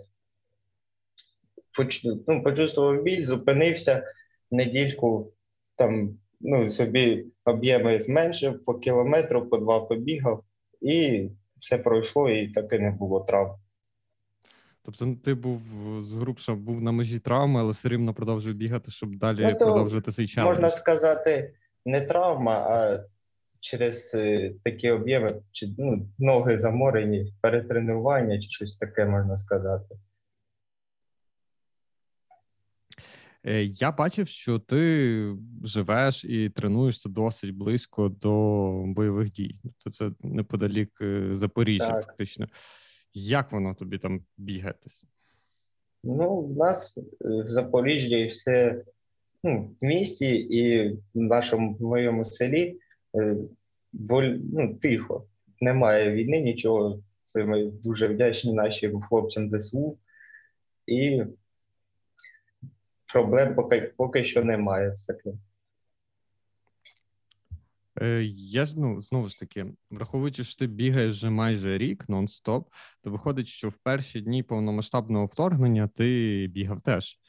ну, 2.28 2.44
почувствував 2.44 3.04
біль, 3.04 3.24
зупинився 3.24 4.14
недільку, 4.52 5.34
там, 5.76 6.20
ну, 6.46 6.68
собі 6.68 7.26
об'єми 7.46 8.02
зменшив 8.02 8.64
по 8.64 8.74
кілометру, 8.74 9.50
по 9.50 9.58
два 9.58 9.80
побігав, 9.80 10.44
і 10.82 11.30
все 11.60 11.78
пройшло, 11.78 12.30
і 12.30 12.48
таки 12.48 12.80
не 12.80 12.92
було 12.92 13.20
травм. 13.20 13.56
Тобто 14.82 15.16
ти 15.24 15.34
був 15.34 15.62
з 16.02 16.08
згрубша, 16.08 16.54
був 16.54 16.82
на 16.82 16.92
межі 16.92 17.20
травми, 17.20 17.60
але 17.60 17.72
все 17.72 17.90
рівно 17.90 18.14
продовжив 18.14 18.56
бігати, 18.56 18.92
щоб 18.92 19.16
далі 19.16 19.42
ну, 19.42 19.58
продовжувати 19.58 20.12
цей 20.12 20.28
час. 20.28 20.46
Можна 20.46 20.72
сказати, 20.72 21.54
не 21.86 22.02
травма, 22.02 22.54
а 22.54 23.04
через 23.60 24.16
е, 24.16 24.54
такі 24.64 24.92
об'єми, 24.92 25.42
чи 25.52 25.68
ну, 25.78 26.08
ноги 26.20 26.60
заморені, 26.60 27.34
перетренування, 27.42 28.42
чи 28.42 28.50
щось 28.50 28.78
таке 28.78 29.06
можна 29.06 29.38
сказати. 29.38 29.96
Е, 29.96 30.00
я 33.54 33.92
бачив, 33.92 34.28
що 34.28 34.60
ти 34.60 35.36
живеш 35.64 36.26
і 36.26 36.50
тренуєшся 36.50 37.10
досить 37.10 37.56
близько 37.56 38.10
до 38.10 38.72
бойових 38.86 39.32
дій. 39.32 39.56
Тобто 39.64 39.90
це 39.90 40.12
неподалік 40.24 41.02
е, 41.02 41.30
Запоріжжя, 41.32 41.92
так. 41.92 42.06
фактично. 42.06 42.48
Як 43.14 43.52
воно 43.52 43.74
тобі 43.74 43.98
там 43.98 44.22
бігатись? 44.38 45.06
Ну, 46.04 46.42
в 46.42 46.58
нас 46.58 47.00
в 47.20 47.48
Запоріжжі 47.48 48.28
все 48.28 48.84
ну, 49.44 49.76
в 49.82 49.86
місті 49.86 50.36
і 50.36 50.90
в 50.94 51.00
нашому 51.14 51.74
в 51.74 51.82
моєму 51.82 52.26
селі 52.26 52.80
боль, 53.94 54.38
ну, 54.54 54.76
тихо. 54.76 55.28
Немає 55.62 56.12
війни, 56.12 56.40
нічого. 56.40 57.00
Це 57.26 57.46
ми 57.46 57.66
дуже 57.66 58.08
вдячні 58.08 58.54
нашим 58.54 59.02
хлопцям 59.02 59.50
ЗСУ. 59.50 59.98
І 60.88 61.24
проблем 63.16 63.56
поки 63.56 63.94
поки 63.98 64.26
що 64.26 64.44
немає 64.44 64.96
з 64.96 65.04
таким. 65.04 65.40
Е, 68.02 68.24
я 68.36 68.66
ж 68.66 68.80
ну 68.80 69.02
знову 69.02 69.30
ж 69.30 69.40
таки, 69.40 69.66
враховуючи, 69.92 70.44
що 70.44 70.60
ти 70.60 70.68
бігаєш 70.68 71.14
вже 71.14 71.30
майже 71.30 71.78
рік 71.78 72.06
нон-стоп, 72.10 72.66
то 73.04 73.12
виходить, 73.12 73.48
що 73.48 73.70
в 73.70 73.78
перші 73.78 74.22
дні 74.22 74.44
повномасштабного 74.44 75.26
вторгнення 75.26 75.88
ти 75.88 76.48
бігав 76.52 76.82
теж. 76.82 77.20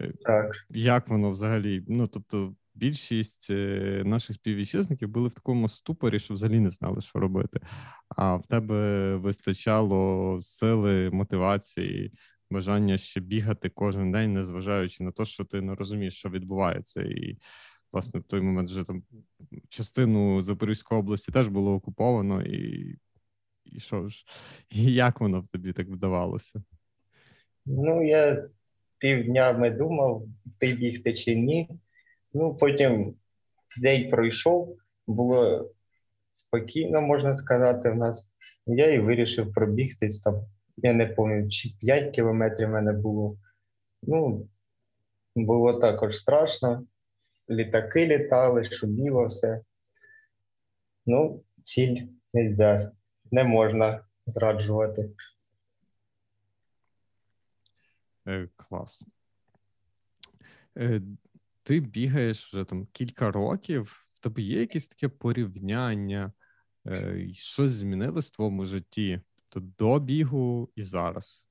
Е, 0.00 0.12
так. 0.22 0.52
Як 0.70 1.08
воно 1.08 1.30
взагалі? 1.30 1.84
Ну 1.88 2.06
тобто, 2.06 2.54
більшість 2.74 3.50
е, 3.50 4.02
наших 4.06 4.36
співвітчизників 4.36 5.08
були 5.08 5.28
в 5.28 5.34
такому 5.34 5.68
ступорі, 5.68 6.18
що 6.18 6.34
взагалі 6.34 6.60
не 6.60 6.70
знали, 6.70 7.00
що 7.00 7.18
робити. 7.18 7.60
А 8.08 8.36
в 8.36 8.46
тебе 8.46 9.16
вистачало 9.16 10.38
сили, 10.42 11.10
мотивації, 11.10 12.12
бажання 12.54 12.98
ще 12.98 13.20
бігати 13.20 13.68
кожен 13.68 14.12
день, 14.12 14.32
незважаючи 14.32 15.04
на 15.04 15.12
те, 15.12 15.24
що 15.24 15.44
ти 15.44 15.60
не 15.60 15.74
розумієш, 15.74 16.14
що 16.14 16.30
відбувається, 16.30 17.02
і 17.02 17.38
власне 17.92 18.20
в 18.20 18.22
той 18.22 18.40
момент 18.40 18.70
вже 18.70 18.84
там 18.84 19.02
частину 19.68 20.42
Запорізької 20.42 21.00
області 21.00 21.32
теж 21.32 21.48
було 21.48 21.74
окуповано, 21.74 22.42
і 22.42 22.96
і 23.64 23.80
що 23.80 24.08
ж, 24.08 24.24
і 24.70 24.82
як 24.92 25.20
воно 25.20 25.40
в 25.40 25.46
тобі 25.46 25.72
так 25.72 25.88
вдавалося? 25.88 26.62
Ну, 27.66 28.06
я 28.06 28.48
півдня 28.98 29.70
думав, 29.70 30.26
ти 30.58 30.72
бігти 30.72 31.14
чи 31.14 31.34
ні. 31.34 31.68
Ну, 32.32 32.54
потім 32.54 33.14
день 33.82 34.10
пройшов, 34.10 34.78
було 35.06 35.70
спокійно, 36.28 37.00
можна 37.00 37.34
сказати, 37.34 37.90
в 37.90 37.96
нас. 37.96 38.32
Я 38.66 38.92
і 38.92 38.98
вирішив 38.98 39.54
пробігтись 39.54 40.20
там. 40.20 40.34
Я 40.76 40.92
не 40.92 41.06
пам'ятаю, 41.06 41.50
чи 41.50 41.68
5 41.80 42.14
кілометрів 42.14 42.68
в 42.68 42.72
мене 42.72 42.92
було. 42.92 43.38
Ну, 44.02 44.48
було 45.36 45.74
також 45.74 46.18
страшно. 46.18 46.86
Літаки 47.50 48.06
літали, 48.06 48.64
шуміло 48.64 49.26
все. 49.26 49.60
Ну, 51.06 51.44
ціль 51.62 52.00
нельзя, 52.32 52.92
не 53.30 53.44
можна 53.44 54.04
зраджувати. 54.26 55.10
Е, 58.26 58.48
клас. 58.56 59.04
Е, 60.76 61.02
ти 61.62 61.80
бігаєш 61.80 62.46
вже 62.46 62.64
там 62.64 62.86
кілька 62.86 63.30
років, 63.30 64.06
в 64.12 64.18
тебе 64.18 64.42
є 64.42 64.60
якесь 64.60 64.88
таке 64.88 65.08
порівняння, 65.08 66.32
е, 66.86 67.28
щось 67.32 67.72
змінилось 67.72 68.30
в 68.30 68.34
твоєму 68.34 68.64
житті? 68.64 69.20
Тобто 69.54 69.70
до 69.78 69.98
бігу 69.98 70.68
і 70.76 70.82
зараз? 70.82 71.46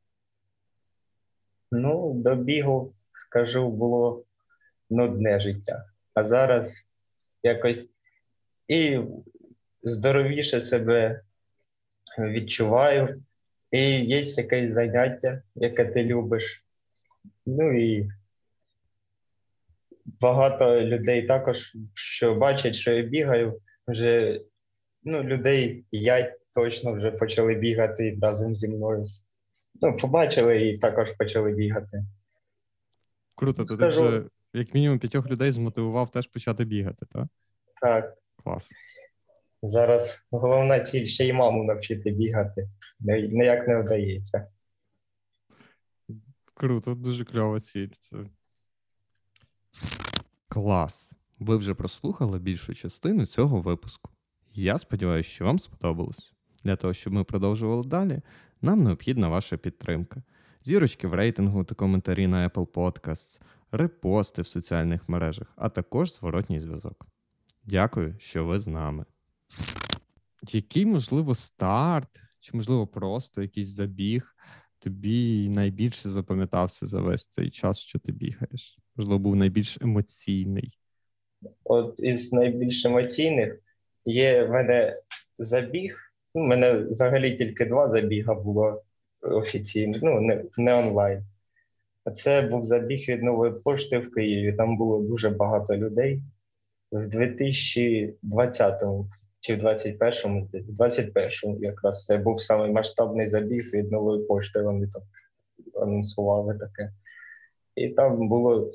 Ну, 1.71 2.13
до 2.13 2.35
бігу, 2.35 2.93
скажу, 3.13 3.69
було 3.69 4.25
нудне 4.89 5.39
життя. 5.39 5.85
А 6.13 6.23
зараз 6.23 6.87
якось 7.43 7.93
і 8.67 8.99
здоровіше 9.83 10.61
себе 10.61 11.21
відчуваю, 12.19 13.23
і 13.71 14.05
є 14.05 14.19
якесь 14.19 14.73
заняття, 14.73 15.41
яке 15.55 15.85
ти 15.85 16.03
любиш. 16.03 16.65
Ну 17.45 17.73
і 17.73 18.09
багато 20.05 20.81
людей 20.81 21.27
також, 21.27 21.75
що 21.93 22.35
бачать, 22.35 22.75
що 22.75 22.91
я 22.91 23.03
бігаю, 23.03 23.61
вже 23.87 24.41
ну, 25.03 25.23
людей 25.23 25.85
п'ять 25.91 26.42
точно 26.55 26.93
вже 26.93 27.11
почали 27.11 27.55
бігати 27.55 28.17
разом 28.21 28.55
зі 28.55 28.67
мною. 28.67 29.05
Ну, 29.81 29.97
побачили 29.97 30.69
і 30.69 30.77
також 30.77 31.11
почали 31.11 31.51
бігати. 31.51 32.03
Круто, 33.35 33.65
то 33.65 33.77
ти 33.77 33.87
вже 33.87 34.23
як 34.53 34.73
мінімум 34.73 34.99
п'ятьох 34.99 35.27
людей 35.27 35.51
змотивував 35.51 36.09
теж 36.09 36.27
почати 36.27 36.65
бігати, 36.65 37.05
так? 37.11 37.27
Так. 37.81 38.17
Клас. 38.43 38.69
Зараз 39.61 40.25
головна 40.31 40.79
ціль 40.79 41.05
ще 41.05 41.27
й 41.27 41.33
маму 41.33 41.63
навчити 41.63 42.11
бігати. 42.11 42.69
Ніяк 42.99 43.67
не 43.67 43.81
вдається. 43.81 44.47
Круто, 46.53 46.95
дуже 46.95 47.25
кльова 47.25 47.59
ціль. 47.59 47.89
Це 47.99 48.17
Клас! 50.47 51.11
Ви 51.39 51.57
вже 51.57 51.73
прослухали 51.73 52.39
більшу 52.39 52.73
частину 52.73 53.25
цього 53.25 53.61
випуску. 53.61 54.11
Я 54.53 54.77
сподіваюся, 54.77 55.29
що 55.29 55.45
вам 55.45 55.59
сподобалось. 55.59 56.33
Для 56.63 56.75
того, 56.75 56.93
щоб 56.93 57.13
ми 57.13 57.23
продовжували 57.23 57.83
далі, 57.83 58.21
нам 58.61 58.83
необхідна 58.83 59.27
ваша 59.27 59.57
підтримка. 59.57 60.23
Зірочки 60.63 61.07
в 61.07 61.13
рейтингу 61.13 61.63
та 61.63 61.75
коментарі 61.75 62.27
на 62.27 62.49
Apple 62.49 62.67
Podcasts, 62.67 63.41
репости 63.71 64.41
в 64.41 64.47
соціальних 64.47 65.09
мережах, 65.09 65.53
а 65.55 65.69
також 65.69 66.13
зворотній 66.13 66.59
зв'язок. 66.59 67.07
Дякую, 67.63 68.15
що 68.19 68.45
ви 68.45 68.59
з 68.59 68.67
нами. 68.67 69.05
Який, 70.51 70.85
можливо, 70.85 71.35
старт, 71.35 72.21
чи, 72.39 72.57
можливо, 72.57 72.87
просто 72.87 73.41
якийсь 73.41 73.69
забіг 73.69 74.35
тобі 74.83 75.49
найбільше 75.49 76.09
запам'ятався 76.09 76.87
за 76.87 77.01
весь 77.01 77.27
цей 77.27 77.49
час, 77.49 77.79
що 77.79 77.99
ти 77.99 78.11
бігаєш? 78.11 78.77
Можливо, 78.95 79.19
був 79.19 79.35
найбільш 79.35 79.77
емоційний? 79.81 80.77
От 81.63 81.99
із 81.99 82.33
найбільш 82.33 82.85
емоційних 82.85 83.59
є 84.05 84.43
в 84.43 84.49
мене 84.49 85.01
забіг. 85.39 86.02
У 86.33 86.39
мене 86.39 86.73
взагалі 86.73 87.37
тільки 87.37 87.65
два 87.65 87.89
забіга 87.89 88.33
було 88.33 88.81
офіційно, 89.21 89.97
ну 90.01 90.21
не 90.21 90.43
не 90.57 90.73
онлайн. 90.73 91.23
Це 92.13 92.41
був 92.41 92.65
забіг 92.65 93.05
від 93.09 93.23
нової 93.23 93.53
пошти 93.63 93.97
в 93.97 94.11
Києві. 94.11 94.53
Там 94.53 94.77
було 94.77 94.99
дуже 94.99 95.29
багато 95.29 95.77
людей. 95.77 96.21
В 96.91 97.07
2020 97.07 98.81
чи 99.41 99.55
в 99.55 99.59
21-му, 99.59 100.49
в 100.53 100.81
21-му 100.81 101.57
якраз 101.59 102.05
це 102.05 102.17
був 102.17 102.41
самий 102.41 102.71
масштабний 102.71 103.29
забіг 103.29 103.71
від 103.73 103.91
нової 103.91 104.23
пошти. 104.23 104.61
Вони 104.61 104.87
там 104.87 105.01
анонсували 105.81 106.57
таке. 106.57 106.91
І 107.75 107.89
там 107.89 108.27
було 108.27 108.71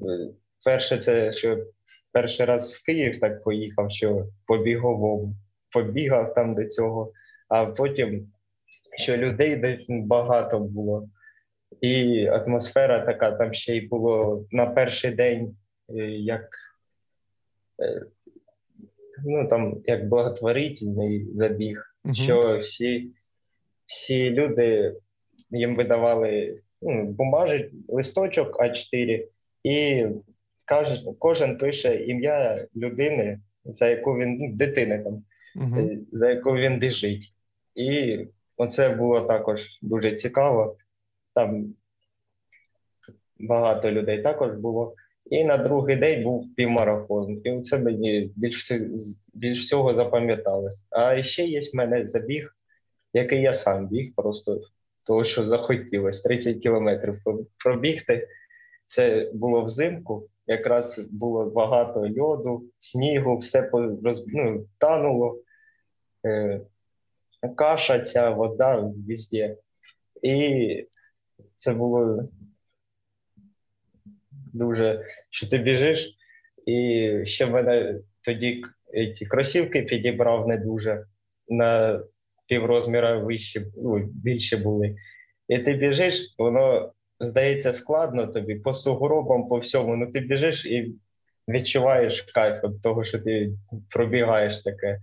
е, 0.00 0.28
перше, 0.64 0.98
це 0.98 1.32
що 1.32 1.66
перший 2.12 2.46
раз 2.46 2.72
в 2.72 2.84
Київ 2.84 3.20
так 3.20 3.42
поїхав, 3.42 3.90
що 3.90 4.26
побігово 4.46 5.34
побігав 5.72 6.34
там 6.34 6.54
до 6.54 6.64
цього, 6.64 7.12
а 7.48 7.66
потім 7.66 8.32
що 8.98 9.16
людей 9.16 9.78
багато 9.88 10.58
було. 10.60 11.08
І 11.80 12.26
атмосфера 12.26 13.06
така, 13.06 13.32
там 13.32 13.54
ще 13.54 13.76
й 13.76 13.80
було 13.80 14.44
на 14.50 14.66
перший 14.66 15.10
день, 15.10 15.56
е, 15.90 15.94
як 16.10 16.48
е, 17.82 18.02
ну 19.24 19.48
там 19.48 19.82
як 19.84 20.08
благотворительний 20.08 21.26
забіг, 21.34 21.94
uh 22.04 22.14
що 22.14 22.58
всі 22.58 23.10
всі 23.84 24.30
люди 24.30 24.94
їм 25.50 25.76
видавали 25.76 26.60
ну, 26.82 27.04
бумажі, 27.04 27.70
листочок 27.88 28.60
А4, 28.60 29.24
і 29.64 30.06
кожен 31.18 31.58
пише 31.58 32.04
ім'я 32.04 32.66
людини, 32.76 33.40
за 33.64 33.88
яку 33.88 34.12
він 34.12 34.36
ну, 34.40 34.52
дитини 34.52 34.98
там, 34.98 35.24
uh 35.58 35.98
за 36.12 36.30
яку 36.30 36.54
він 36.54 36.78
біжить. 36.78 37.32
І 37.74 38.18
оце 38.56 38.88
було 38.88 39.20
також 39.20 39.78
дуже 39.82 40.12
цікаво. 40.12 40.76
Там 41.34 41.74
багато 43.38 43.90
людей 43.90 44.22
також 44.22 44.52
було. 44.52 44.94
І 45.30 45.44
на 45.44 45.56
другий 45.56 45.96
день 45.96 46.22
був 46.22 46.54
півмарафон. 46.54 47.40
І 47.44 47.60
це 47.60 47.78
мені 47.78 48.32
більш 48.36 48.72
більш 49.34 49.62
всього 49.62 49.94
запам'яталось. 49.94 50.86
А 50.90 51.22
ще 51.22 51.46
є 51.46 51.60
в 51.60 51.76
мене 51.76 52.08
забіг, 52.08 52.56
який 53.12 53.42
я 53.42 53.52
сам 53.52 53.88
біг, 53.88 54.12
просто 54.16 54.60
того, 55.04 55.24
що 55.24 55.44
захотілося 55.44 56.28
30 56.28 56.58
кілометрів 56.58 57.14
пробігти. 57.64 58.28
Це 58.86 59.30
було 59.34 59.64
взимку. 59.64 60.28
Якраз 60.46 61.08
було 61.12 61.44
багато 61.44 62.08
льоду, 62.18 62.64
снігу, 62.78 63.36
все 63.36 63.70
роз... 64.02 64.24
ну, 64.26 64.66
тануло, 64.78 65.38
е... 66.26 66.60
каша, 67.56 68.00
ця 68.00 68.30
вода 68.30 68.92
везде. 69.08 69.56
І 70.22 70.86
це 71.54 71.72
було 71.72 72.28
дуже, 74.52 75.04
що 75.30 75.48
ти 75.48 75.58
біжиш, 75.58 76.16
і 76.66 77.10
ще 77.24 77.44
в 77.44 77.50
мене 77.50 78.00
тоді 78.24 78.64
ті 79.16 79.26
кросівки 79.26 79.82
підібрав 79.82 80.48
не 80.48 80.58
дуже 80.58 81.04
на 81.48 82.00
піврозміра 82.46 83.18
вище, 83.18 83.66
ну, 83.76 83.98
більше 83.98 84.56
були. 84.56 84.96
І 85.48 85.58
ти 85.58 85.72
біжиш, 85.72 86.34
воно 86.38 86.92
здається 87.20 87.72
складно 87.72 88.26
тобі 88.26 88.54
по 88.54 88.72
сугробам, 88.72 89.48
по 89.48 89.58
всьому. 89.58 89.96
Ну 89.96 90.12
ти 90.12 90.20
біжиш 90.20 90.66
і 90.66 90.94
відчуваєш 91.48 92.22
кайф 92.22 92.64
від 92.64 92.82
того, 92.82 93.04
що 93.04 93.18
ти 93.18 93.50
пробігаєш 93.90 94.58
таке. 94.58 94.98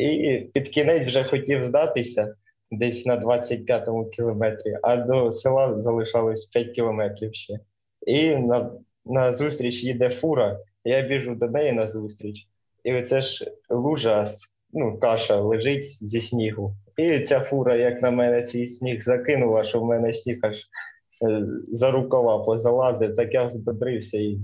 І 0.00 0.50
під 0.52 0.68
кінець 0.68 1.04
вже 1.04 1.24
хотів 1.24 1.64
здатися 1.64 2.34
десь 2.70 3.06
на 3.06 3.20
25-му 3.20 4.04
кілометрі, 4.04 4.78
а 4.82 4.96
до 4.96 5.32
села 5.32 5.80
залишалось 5.80 6.44
5 6.44 6.70
кілометрів 6.70 7.34
ще. 7.34 7.58
І 8.06 8.36
на 8.36 8.70
на 9.04 9.32
зустріч 9.32 9.84
їде 9.84 10.10
фура, 10.10 10.58
я 10.84 11.02
біжу 11.02 11.34
до 11.34 11.48
неї 11.48 11.72
на 11.72 11.86
зустріч, 11.86 12.46
і 12.84 12.94
оце 12.94 13.20
ж 13.20 13.52
лужа, 13.70 14.24
ну, 14.72 14.98
каша 14.98 15.40
лежить 15.40 15.84
зі 15.84 16.20
снігу. 16.20 16.74
І 16.96 17.20
ця 17.20 17.40
фура, 17.40 17.76
як 17.76 18.02
на 18.02 18.10
мене, 18.10 18.42
цей 18.42 18.66
сніг 18.66 19.02
закинула, 19.02 19.64
що 19.64 19.80
в 19.80 19.84
мене 19.84 20.14
сніг 20.14 20.38
аж 20.42 20.56
е, 21.28 21.46
за 21.72 21.90
рукава 21.90 22.38
позалазив, 22.38 23.14
так 23.14 23.34
я 23.34 23.48
збодрився, 23.48 24.18
і 24.18 24.38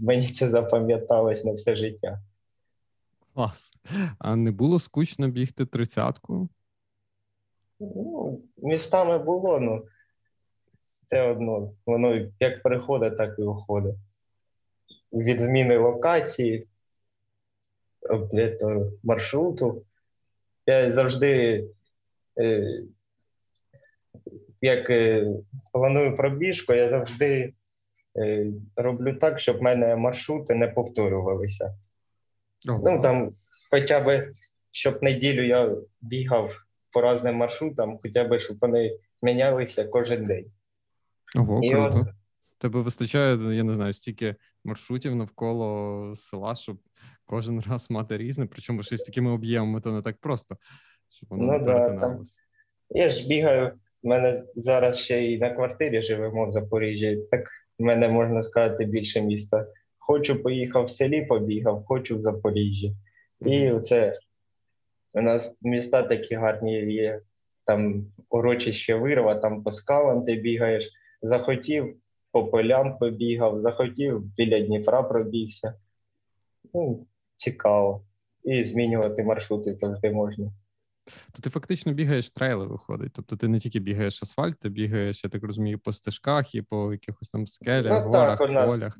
мені 0.00 0.28
це 0.28 0.48
запам'яталось 0.48 1.44
на 1.44 1.52
все 1.52 1.76
життя. 1.76 2.18
Клас. 3.34 3.72
А 4.18 4.36
не 4.36 4.50
було 4.50 4.78
скучно 4.78 5.28
бігти 5.28 5.66
тридцятку? 5.66 6.48
Ну, 7.80 8.42
Містами 8.56 9.18
було, 9.18 9.60
ну 9.60 9.84
все 10.78 11.22
одно. 11.22 11.72
Воно 11.86 12.30
як 12.40 12.62
приходить, 12.62 13.16
так 13.16 13.38
і 13.38 13.42
уходить. 13.42 13.96
Від 15.12 15.40
зміни 15.40 15.78
локації, 15.78 16.66
маршруту. 19.02 19.84
Я 20.66 20.90
завжди, 20.90 21.64
е, 22.40 22.82
як 24.60 24.90
е, 24.90 25.26
планую 25.72 26.16
пробіжку, 26.16 26.74
я 26.74 26.88
завжди 26.88 27.54
е, 28.18 28.46
роблю 28.76 29.14
так, 29.14 29.40
щоб 29.40 29.58
в 29.58 29.62
мене 29.62 29.96
маршрути 29.96 30.54
не 30.54 30.68
повторювалися. 30.68 31.74
Ого. 32.68 32.82
Ну 32.84 33.02
там 33.02 33.34
хоча 33.70 34.00
б 34.00 34.32
щоб 34.72 35.02
неділю 35.02 35.46
я 35.46 35.76
бігав 36.00 36.56
по 36.90 37.12
різним 37.12 37.34
маршрутам, 37.34 37.98
хоча 38.02 38.24
б 38.24 38.40
щоб 38.40 38.58
вони 38.60 38.98
мінялися 39.22 39.84
кожен 39.84 40.24
день. 40.24 40.46
Ого, 41.36 41.60
І 41.62 41.70
круто. 41.70 41.98
От... 41.98 42.06
Тебе 42.58 42.80
вистачає, 42.80 43.56
я 43.56 43.62
не 43.62 43.74
знаю, 43.74 43.94
стільки 43.94 44.36
маршрутів 44.64 45.16
навколо 45.16 46.12
села, 46.16 46.54
щоб 46.54 46.78
кожен 47.24 47.60
раз 47.60 47.90
мати 47.90 48.16
різне, 48.16 48.46
причому 48.46 48.82
ще 48.82 48.96
з 48.96 49.04
такими 49.04 49.30
об'ємами, 49.30 49.80
то 49.80 49.92
не 49.92 50.02
так 50.02 50.20
просто, 50.20 50.56
щоб 51.08 51.28
воно 51.28 51.42
ну, 51.42 51.52
не 51.52 51.64
перетиналося. 51.64 52.34
Да, 52.90 52.98
я 53.00 53.10
ж 53.10 53.28
бігаю, 53.28 53.72
в 54.02 54.06
мене 54.08 54.42
зараз 54.56 54.98
ще 54.98 55.24
і 55.24 55.38
на 55.38 55.50
квартирі 55.50 56.02
живемо 56.02 56.46
в 56.46 56.50
Запоріжжі, 56.50 57.18
так 57.30 57.48
в 57.78 57.82
мене 57.82 58.08
можна 58.08 58.42
сказати 58.42 58.84
більше 58.84 59.22
міста. 59.22 59.66
Хочу 60.06 60.42
поїхав 60.42 60.84
в 60.84 60.90
селі, 60.90 61.24
побігав, 61.24 61.84
хочу 61.84 62.18
в 62.18 62.22
Запоріжжі. 62.22 62.96
І 63.46 63.72
це 63.82 64.18
у 65.12 65.20
нас 65.20 65.58
міста 65.62 66.02
такі 66.02 66.34
гарні 66.34 66.72
є. 66.72 67.20
Там 67.66 68.06
урочище 68.28 68.94
вирва, 68.94 69.34
там 69.34 69.62
по 69.62 69.70
скалам 69.70 70.24
ти 70.24 70.34
бігаєш 70.34 70.90
захотів 71.22 71.96
по 72.32 72.46
полям 72.46 72.98
побігав, 72.98 73.58
захотів 73.58 74.20
біля 74.20 74.60
Дніпра 74.60 75.02
пробігся. 75.02 75.74
Ну, 76.74 77.06
Цікаво. 77.36 78.04
І 78.44 78.64
змінювати 78.64 79.22
маршрути 79.22 79.74
завжди 79.74 80.10
можна. 80.10 80.52
То 81.32 81.42
ти 81.42 81.50
фактично 81.50 81.92
бігаєш 81.92 82.30
трейли, 82.30 82.66
виходить. 82.66 83.12
Тобто 83.14 83.36
ти 83.36 83.48
не 83.48 83.58
тільки 83.58 83.78
бігаєш 83.78 84.22
асфальт, 84.22 84.58
ти 84.58 84.68
бігаєш, 84.68 85.24
я 85.24 85.30
так 85.30 85.44
розумію, 85.44 85.78
по 85.78 85.92
стежках 85.92 86.54
і 86.54 86.62
по 86.62 86.92
якихось 86.92 87.30
там 87.30 87.46
скелях, 87.46 88.04
ну, 88.04 88.10
горах, 88.10 88.38
так, 88.38 88.50
у 88.50 88.52
нас, 88.52 88.78
полях. 88.78 88.98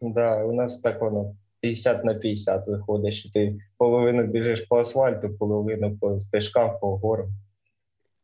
Да, 0.00 0.44
у 0.44 0.52
нас 0.52 0.80
так 0.80 1.00
воно 1.00 1.36
50 1.60 2.04
на 2.04 2.14
50 2.14 2.66
виходить, 2.66 3.14
що 3.14 3.30
ти 3.30 3.58
половину 3.76 4.26
біжиш 4.26 4.60
по 4.60 4.78
асфальту, 4.78 5.36
половину 5.38 5.98
по 5.98 6.20
стежках, 6.20 6.80
по 6.80 6.96
горам. 6.96 7.28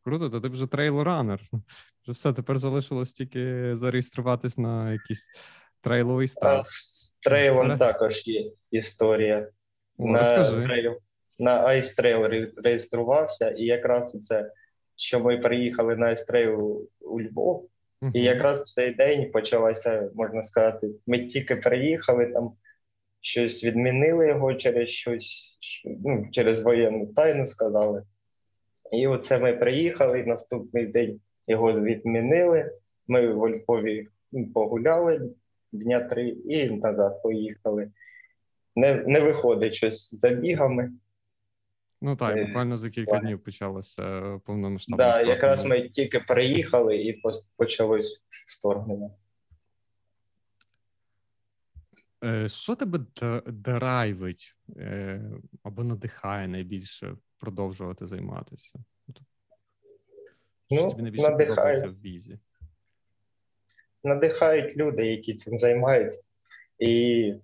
Круто, 0.04 0.30
то 0.30 0.40
ти 0.40 0.48
вже 0.48 0.66
трейл-ранер. 0.66 1.40
Вже 2.02 2.12
все, 2.12 2.32
тепер 2.32 2.58
залишилось 2.58 3.12
тільки 3.12 3.76
зареєструватись 3.76 4.58
на 4.58 4.92
якийсь 4.92 5.28
трейловий 5.80 6.28
старт. 6.28 6.66
З 6.66 7.16
трейлом 7.20 7.78
також 7.78 8.22
є 8.26 8.52
історія. 8.70 9.48
О, 9.98 10.06
на 10.06 10.62
трейл, 10.62 10.98
на 11.38 11.68
Ice 11.68 12.00
Trail 12.00 12.50
реєструвався, 12.56 13.50
і 13.50 13.64
якраз 13.64 14.12
це, 14.12 14.52
що 14.96 15.20
ми 15.20 15.38
приїхали 15.38 15.96
на 15.96 16.06
Ice 16.06 16.30
Trail 16.30 16.80
у 17.00 17.20
Львов. 17.20 17.68
І 18.14 18.22
якраз 18.22 18.62
в 18.62 18.74
цей 18.74 18.94
день 18.94 19.30
почалася, 19.30 20.10
можна 20.14 20.42
сказати, 20.42 20.90
ми 21.06 21.26
тільки 21.26 21.56
приїхали 21.56 22.26
там. 22.26 22.50
Щось 23.20 23.64
відмінили 23.64 24.28
його 24.28 24.54
через 24.54 24.88
щось, 24.88 25.58
ну, 26.04 26.28
через 26.32 26.62
воєнну 26.62 27.06
тайну 27.06 27.46
сказали. 27.46 28.02
І 28.92 29.06
оце 29.06 29.38
ми 29.38 29.52
приїхали, 29.52 30.24
наступний 30.24 30.86
день 30.86 31.20
його 31.46 31.80
відмінили. 31.80 32.70
Ми 33.08 33.28
в 33.28 33.48
Львові 33.48 34.08
погуляли 34.54 35.30
дня 35.72 36.00
три 36.00 36.28
і 36.28 36.70
назад 36.70 37.22
поїхали. 37.22 37.90
Не 38.76 38.94
не 39.06 39.20
виходить 39.20 39.74
щось 39.74 40.10
з 40.10 40.18
забігами. 40.18 40.92
Ну 42.00 42.16
так, 42.16 42.36
е, 42.36 42.44
буквально 42.44 42.76
за 42.76 42.90
кілька 42.90 43.18
днів 43.18 43.42
почалося 43.42 44.38
повномасштабне. 44.44 45.04
Так, 45.04 45.24
да, 45.24 45.32
якраз 45.32 45.64
ми 45.64 45.88
тільки 45.88 46.20
приїхали 46.20 46.96
і 46.96 47.22
почалось 47.56 48.24
вторгнення. 48.48 49.10
Е, 52.24 52.48
що 52.48 52.76
тебе 52.76 52.98
драйвить 53.46 54.56
е, 54.76 55.22
або 55.62 55.84
надихає 55.84 56.48
найбільше 56.48 57.16
продовжувати 57.38 58.06
займатися? 58.06 58.78
Що 60.70 60.82
ну, 60.82 60.90
тобі 60.90 61.02
найбільше 61.02 61.30
надихає. 61.30 61.86
в 61.86 62.00
візі? 62.00 62.38
надихають 64.06 64.76
люди, 64.76 65.06
які 65.06 65.34
цим 65.34 65.58
займаються. 65.58 66.22
І, 66.78 67.34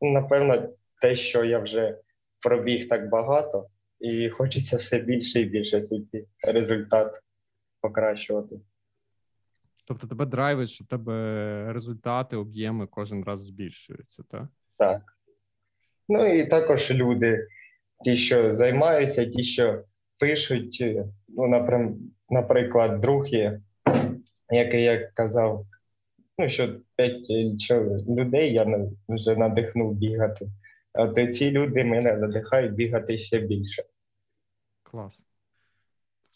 напевно, 0.00 0.68
те, 1.00 1.16
що 1.16 1.44
я 1.44 1.58
вже 1.58 1.98
пробіг 2.42 2.88
так 2.88 3.08
багато, 3.08 3.66
і 4.00 4.28
хочеться 4.28 4.76
все 4.76 4.98
більше 4.98 5.40
і 5.40 5.44
більше 5.44 5.82
свій 5.82 6.04
результат 6.48 7.22
покращувати. 7.80 8.60
Тобто 9.86 10.06
тебе 10.06 10.26
драйвить, 10.26 10.68
що 10.68 10.84
в 10.84 10.86
тебе 10.86 11.72
результати, 11.72 12.36
об'єми 12.36 12.86
кожен 12.86 13.24
раз 13.24 13.40
збільшуються, 13.40 14.22
так? 14.28 14.48
Так. 14.78 15.02
Ну 16.08 16.26
і 16.26 16.46
також 16.46 16.90
люди, 16.90 17.46
ті, 18.04 18.16
що 18.16 18.54
займаються, 18.54 19.26
ті, 19.26 19.42
що 19.42 19.84
пишуть, 20.18 20.84
ну, 21.28 21.62
наприклад, 22.30 23.00
друг 23.00 23.26
є, 23.26 23.60
який 24.50 24.82
я 24.82 25.10
казав, 25.14 25.66
ну, 26.38 26.48
що 26.48 26.80
п'ять 26.96 27.30
людей 28.08 28.52
я 28.52 28.86
вже 29.08 29.36
надихнув 29.36 29.94
бігати. 29.94 30.48
От 30.94 31.34
ці 31.34 31.50
люди 31.50 31.84
мене 31.84 32.16
надихають 32.16 32.72
бігати 32.72 33.18
ще 33.18 33.38
більше. 33.38 33.84
Клас. 34.82 35.26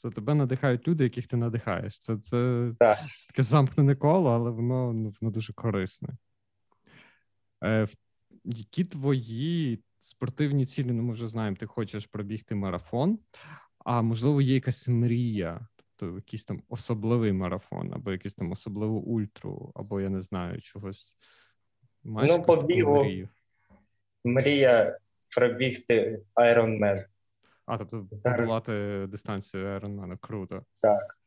Тобто 0.02 0.14
тебе 0.14 0.34
надихають 0.34 0.88
люди, 0.88 1.04
яких 1.04 1.26
ти 1.26 1.36
надихаєш. 1.36 1.98
Це 1.98 2.16
це, 2.16 2.72
це 2.78 2.96
таке 3.28 3.42
замкнене 3.42 3.96
коло, 3.96 4.30
але 4.30 4.50
воно 4.50 4.92
ну, 4.92 5.12
воно 5.20 5.32
дуже 5.32 5.52
корисне. 5.52 6.08
Е, 7.64 7.86
Які 8.44 8.84
твої 8.84 9.82
спортивні 10.00 10.66
цілі? 10.66 10.92
Ну, 10.92 11.02
ми 11.02 11.12
вже 11.12 11.28
знаємо, 11.28 11.56
ти 11.56 11.66
хочеш 11.66 12.06
пробігти 12.06 12.54
марафон, 12.54 13.18
а 13.78 14.02
можливо, 14.02 14.40
є 14.40 14.54
якась 14.54 14.88
мрія, 14.88 15.68
тобто 15.76 16.16
якийсь 16.16 16.44
там 16.44 16.62
особливий 16.68 17.32
марафон, 17.32 17.92
або 17.92 18.12
якийсь 18.12 18.34
там 18.34 18.52
особливу 18.52 18.98
ультру, 18.98 19.72
або 19.74 20.00
я 20.00 20.08
не 20.08 20.20
знаю, 20.20 20.60
чогось. 20.60 21.16
Маєш 22.04 22.30
ну, 22.30 22.42
побігу. 22.42 23.04
Мрію? 23.04 23.28
Мрія 24.26 24.98
пробігти 25.36 26.20
Ironman. 26.34 27.04
А, 27.66 27.78
тобто 27.78 28.06
подолати 28.24 29.06
дистанцію 29.06 29.66
Ironman. 29.66 30.18
Круто. 30.20 30.64
Так. 30.80 31.18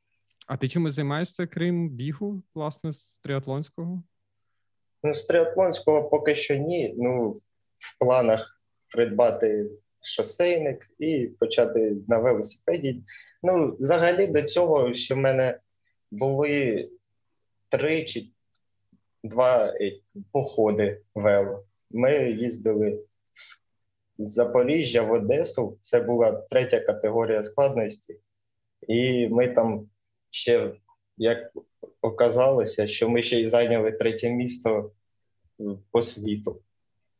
А 0.47 0.57
ти 0.57 0.69
чимось 0.69 0.93
займаєшся, 0.93 1.47
крім 1.47 1.89
бігу, 1.89 2.43
власне, 2.55 2.91
з 2.91 3.17
триатлонського? 3.17 4.03
Ну, 5.03 5.15
з 5.15 5.25
триатлонського 5.25 6.09
поки 6.09 6.35
що 6.35 6.55
ні. 6.55 6.93
Ну, 6.97 7.41
в 7.77 7.99
планах 7.99 8.61
придбати 8.87 9.69
шосейник 10.01 10.89
і 10.99 11.31
почати 11.39 11.95
на 12.07 12.19
велосипеді. 12.19 13.03
Ну, 13.43 13.77
взагалі, 13.79 14.27
до 14.27 14.43
цього 14.43 14.93
що 14.93 15.15
в 15.15 15.17
мене 15.17 15.59
були 16.11 16.89
три 17.69 18.05
чи 18.05 18.29
два 19.23 19.65
е, 19.65 19.99
походи 20.31 21.01
вело. 21.15 21.65
Ми 21.91 22.31
їздили 22.31 22.99
з 24.17 24.33
Запоріжжя 24.33 25.01
в 25.01 25.11
Одесу. 25.11 25.77
Це 25.81 26.01
була 26.01 26.31
третя 26.31 26.79
категорія 26.79 27.43
складності, 27.43 28.19
і 28.87 29.27
ми 29.27 29.47
там 29.47 29.89
ще, 30.29 30.71
як 31.17 31.51
оказалося, 32.01 32.87
що 32.87 33.09
ми 33.09 33.23
ще 33.23 33.39
й 33.39 33.47
зайняли 33.47 33.91
третє 33.91 34.29
місто 34.29 34.91
по 35.91 36.01
світу. 36.01 36.61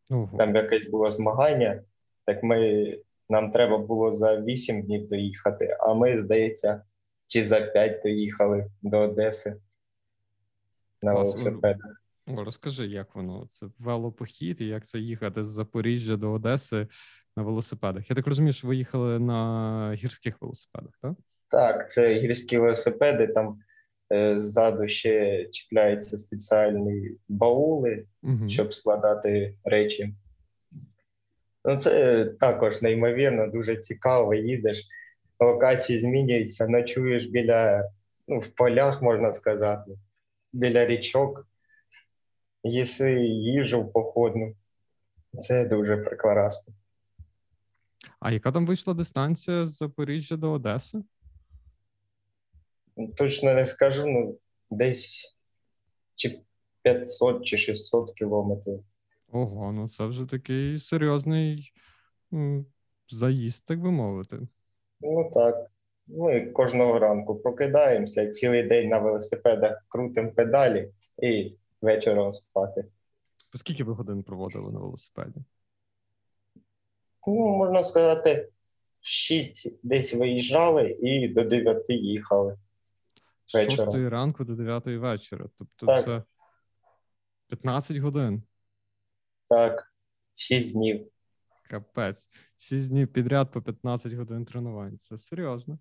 Угу. 0.09 0.29
Там 0.37 0.55
якесь 0.55 0.89
було 0.89 1.11
змагання, 1.11 1.83
так 2.25 2.43
ми 2.43 2.97
нам 3.29 3.51
треба 3.51 3.77
було 3.77 4.13
за 4.13 4.41
8 4.41 4.81
днів 4.81 5.07
доїхати, 5.07 5.77
а 5.79 5.93
ми, 5.93 6.17
здається, 6.17 6.81
чи 7.27 7.43
за 7.43 7.61
5 7.61 8.01
доїхали 8.03 8.65
до 8.81 8.97
Одеси 8.97 9.55
на 11.01 11.13
велосипедах. 11.13 12.01
Розкажи, 12.37 12.87
як 12.87 13.15
воно 13.15 13.45
це 13.49 13.65
велопохід 13.79 14.61
і 14.61 14.65
як 14.65 14.85
це 14.85 14.99
їхати 14.99 15.43
з 15.43 15.47
Запоріжжя 15.47 16.17
до 16.17 16.31
Одеси 16.31 16.87
на 17.37 17.43
велосипедах. 17.43 18.09
Я 18.09 18.15
так 18.15 18.27
розумію, 18.27 18.53
що 18.53 18.67
ви 18.67 18.75
їхали 18.75 19.19
на 19.19 19.93
гірських 19.93 20.41
велосипедах, 20.41 20.91
так? 21.01 21.13
Так, 21.47 21.91
це 21.91 22.19
гірські 22.19 22.57
велосипеди, 22.57 23.27
там 23.27 23.59
е, 24.13 24.41
ззаду 24.41 24.87
ще 24.87 25.45
чіпляються 25.51 26.17
спеціальні 26.17 27.11
баули, 27.27 28.05
угу. 28.23 28.49
щоб 28.49 28.73
складати 28.73 29.55
речі. 29.63 30.13
Ну, 31.65 31.75
Це 31.75 32.25
також 32.25 32.81
неймовірно, 32.81 33.47
дуже 33.47 33.77
цікаво. 33.77 34.33
Їдеш, 34.33 34.87
локації 35.39 35.99
змінюються, 35.99 36.67
ночуєш 36.67 37.25
біля, 37.25 37.89
ну, 38.27 38.39
в 38.39 38.47
полях, 38.47 39.01
можна 39.01 39.33
сказати, 39.33 39.91
біля 40.53 40.85
річок 40.85 41.48
їси 42.63 43.11
їжу 43.23 43.85
походну. 43.85 44.55
Це 45.41 45.65
дуже 45.65 45.97
прекрасно. 45.97 46.73
А 48.19 48.31
яка 48.31 48.51
там 48.51 48.65
вийшла 48.65 48.93
дистанція 48.93 49.67
з 49.67 49.77
Запоріжжя 49.77 50.37
до 50.37 50.51
Одеси? 50.51 51.03
Точно 53.17 53.53
не 53.53 53.65
скажу, 53.65 54.05
ну 54.05 54.37
десь 54.69 55.37
чи 56.15 56.41
500 56.81 57.45
чи 57.45 57.57
600 57.57 58.13
кілометрів. 58.13 58.83
Ого, 59.31 59.71
ну 59.71 59.89
це 59.89 60.05
вже 60.05 60.25
такий 60.25 60.79
серйозний 60.79 61.73
заїзд, 63.09 63.65
так 63.65 63.81
би 63.81 63.91
мовити. 63.91 64.47
Ну 65.01 65.31
так. 65.33 65.71
Ми 66.07 66.41
кожного 66.41 66.99
ранку 66.99 67.35
прокидаємося, 67.35 68.29
цілий 68.29 68.63
день 68.63 68.89
на 68.89 68.99
велосипедах 68.99 69.85
крутимо 69.87 70.31
педалі 70.31 70.91
і 71.23 71.55
вечором 71.81 72.31
спати. 72.31 72.85
По 73.51 73.57
скільки 73.57 73.83
ви 73.83 73.93
годин 73.93 74.23
проводили 74.23 74.71
на 74.71 74.79
велосипеді? 74.79 75.39
Ну, 77.27 77.47
можна 77.47 77.83
сказати, 77.83 78.49
6 79.01 79.79
десь 79.83 80.13
виїжджали 80.13 80.97
і 81.01 81.27
до 81.27 81.43
9 81.43 81.89
їхали. 81.89 82.57
З 83.45 83.51
6 83.51 83.79
ранку 83.79 84.43
до 84.43 84.55
9 84.55 84.87
вечора. 84.87 85.49
Тобто 85.57 85.85
так. 85.85 86.05
це 86.05 86.23
15 87.47 87.97
годин. 87.97 88.43
Так, 89.49 89.93
6 90.35 90.73
днів. 90.73 91.07
Капець. 91.69 92.29
6 92.57 92.89
днів 92.89 93.13
підряд 93.13 93.51
по 93.51 93.61
15 93.61 94.13
годин 94.13 94.45
тренувань. 94.45 94.97
Це 94.97 95.17
серйозно. 95.17 95.79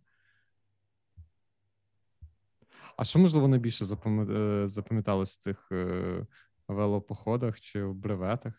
А 2.98 3.04
що 3.04 3.18
можливо 3.18 3.48
найбільше 3.48 3.84
е, 3.84 4.68
запам'яталось 4.68 5.30
в 5.30 5.38
цих 5.38 5.68
е, 5.72 6.26
велопоходах 6.68 7.60
чи 7.60 7.84
в 7.84 7.94
бреветах? 7.94 8.52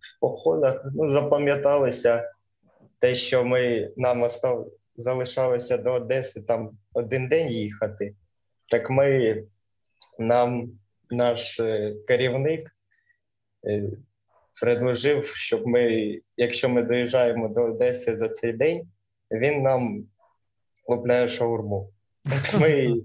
В 0.00 0.20
походах 0.20 0.84
ну, 0.94 1.12
запам'яталося 1.12 2.32
те, 2.98 3.14
що 3.14 3.44
ми 3.44 3.92
нам 3.96 4.22
остав, 4.22 4.72
залишалося 4.96 5.76
до 5.76 5.92
Одеси 5.92 6.42
там 6.42 6.70
один 6.92 7.28
день 7.28 7.48
їхати. 7.48 8.14
Так 8.70 8.90
ми 8.90 9.42
нам 10.18 10.70
наш 11.10 11.60
е, 11.60 11.94
керівник 12.08 12.76
предложив, 14.60 15.26
щоб 15.26 15.66
ми, 15.66 16.14
якщо 16.36 16.68
ми 16.68 16.82
доїжджаємо 16.82 17.48
до 17.48 17.62
Одеси 17.62 18.16
за 18.16 18.28
цей 18.28 18.52
день, 18.52 18.88
він 19.30 19.62
нам 19.62 20.04
купляє 20.86 21.28
шаурму. 21.28 21.92
Ми 22.60 22.96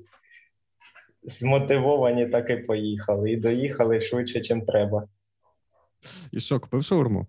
змотивовані 1.24 2.26
так 2.26 2.50
і 2.50 2.56
поїхали. 2.56 3.32
І 3.32 3.38
доїхали 3.38 4.00
швидше, 4.00 4.56
ніж 4.56 4.66
треба. 4.68 5.08
І 6.32 6.40
що, 6.40 6.60
купив 6.60 6.84
шаурму? 6.84 7.28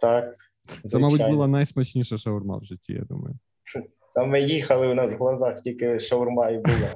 Так. 0.00 0.36
Це, 0.84 0.98
мабуть, 0.98 1.26
була 1.28 1.46
найсмачніша 1.46 2.18
шаурма 2.18 2.56
в 2.56 2.64
житті, 2.64 2.92
я 2.92 3.00
думаю. 3.00 3.38
Та 4.14 4.24
ми 4.24 4.40
їхали, 4.42 4.88
у 4.88 4.94
нас 4.94 5.12
в 5.12 5.16
глазах 5.16 5.62
тільки 5.62 6.00
шаурма 6.00 6.50
і 6.50 6.58
була. 6.58 6.94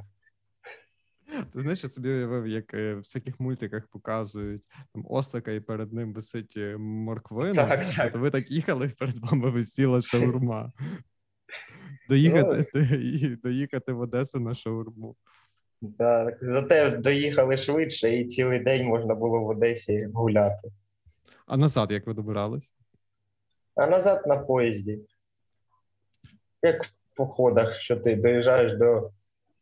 Ти 1.53 1.61
знаєш, 1.61 1.85
я 1.85 1.91
собі 1.91 2.09
уявив, 2.09 2.47
як 2.47 2.75
е, 2.75 2.95
в 2.95 2.99
всяких 2.99 3.41
мультиках 3.41 3.87
показують 3.87 4.63
там 4.95 5.07
ослика, 5.09 5.53
і 5.53 5.61
перед 5.61 5.93
ним 5.93 6.13
висить 6.13 6.55
е, 6.57 6.77
морквина. 6.77 7.67
Так, 7.67 7.85
так. 7.97 8.13
То 8.13 8.19
ви 8.19 8.31
так 8.31 8.51
їхали, 8.51 8.87
і 8.87 8.89
перед 8.89 9.19
вами 9.19 9.51
висіла 9.51 10.03
шаурма. 10.03 10.73
Доїхати 12.09 12.67
ну, 12.75 13.37
доїхати 13.45 13.93
в 13.93 14.01
Одесу 14.01 14.41
на 14.41 14.55
шаурму. 14.55 15.17
Так, 15.99 16.39
зате 16.43 16.91
доїхали 16.97 17.57
швидше, 17.57 18.17
і 18.17 18.27
цілий 18.27 18.59
день 18.59 18.87
можна 18.87 19.15
було 19.15 19.41
в 19.41 19.49
Одесі 19.49 20.09
гуляти. 20.15 20.69
А 21.47 21.57
назад 21.57 21.91
як 21.91 22.07
ви 22.07 22.15
добирались? 22.15 22.77
А 23.75 23.87
назад 23.87 24.23
на 24.27 24.37
поїзді. 24.37 25.01
Як 26.63 26.85
в 26.85 26.93
походах, 27.17 27.75
що 27.75 27.97
ти 27.97 28.17
доїжджаєш 28.17 28.79
до 28.79 29.11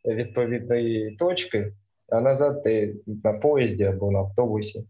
відповідної 0.05 1.17
точки, 1.17 1.73
а 2.09 2.21
назад 2.21 2.65
ти 2.65 2.95
на 3.25 3.33
поїзді 3.33 3.85
або 3.85 4.11
на 4.11 4.19
автобусі. 4.19 4.85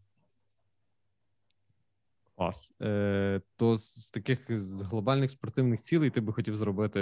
Клас. 2.42 2.76
Е, 2.82 3.40
То 3.56 3.78
з 3.78 4.10
таких 4.10 4.50
глобальних 4.82 5.30
спортивних 5.30 5.80
цілей 5.80 6.10
ти 6.10 6.20
би 6.20 6.32
хотів 6.32 6.56
зробити 6.56 7.00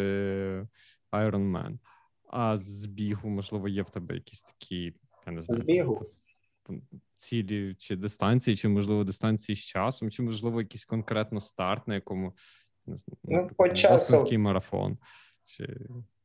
Iron 1.12 1.53
Man. 1.53 1.79
А 2.29 2.57
з 2.57 2.87
бігу, 2.87 3.29
можливо, 3.29 3.68
є 3.68 3.83
в 3.83 3.90
тебе 3.90 4.14
якісь 4.14 4.42
такі, 4.42 4.94
я 5.26 5.33
не 5.33 5.40
знаю, 5.40 5.62
З 5.62 5.64
бігу? 5.64 6.07
цілі 7.16 7.74
чи 7.79 7.96
дистанції, 7.96 8.57
чи, 8.57 8.68
можливо, 8.68 9.05
дистанції 9.05 9.57
з 9.57 9.59
часом, 9.59 10.11
чи, 10.11 10.22
можливо, 10.22 10.61
якийсь 10.61 10.85
конкретно 10.85 11.40
старт, 11.40 11.88
на 11.88 11.94
якому 11.94 12.33
не 12.87 12.96
знаю, 12.96 13.18
ну, 13.24 13.50
по 13.57 13.68
часу... 13.68 14.38
марафон, 14.38 14.98
чи 15.44 15.79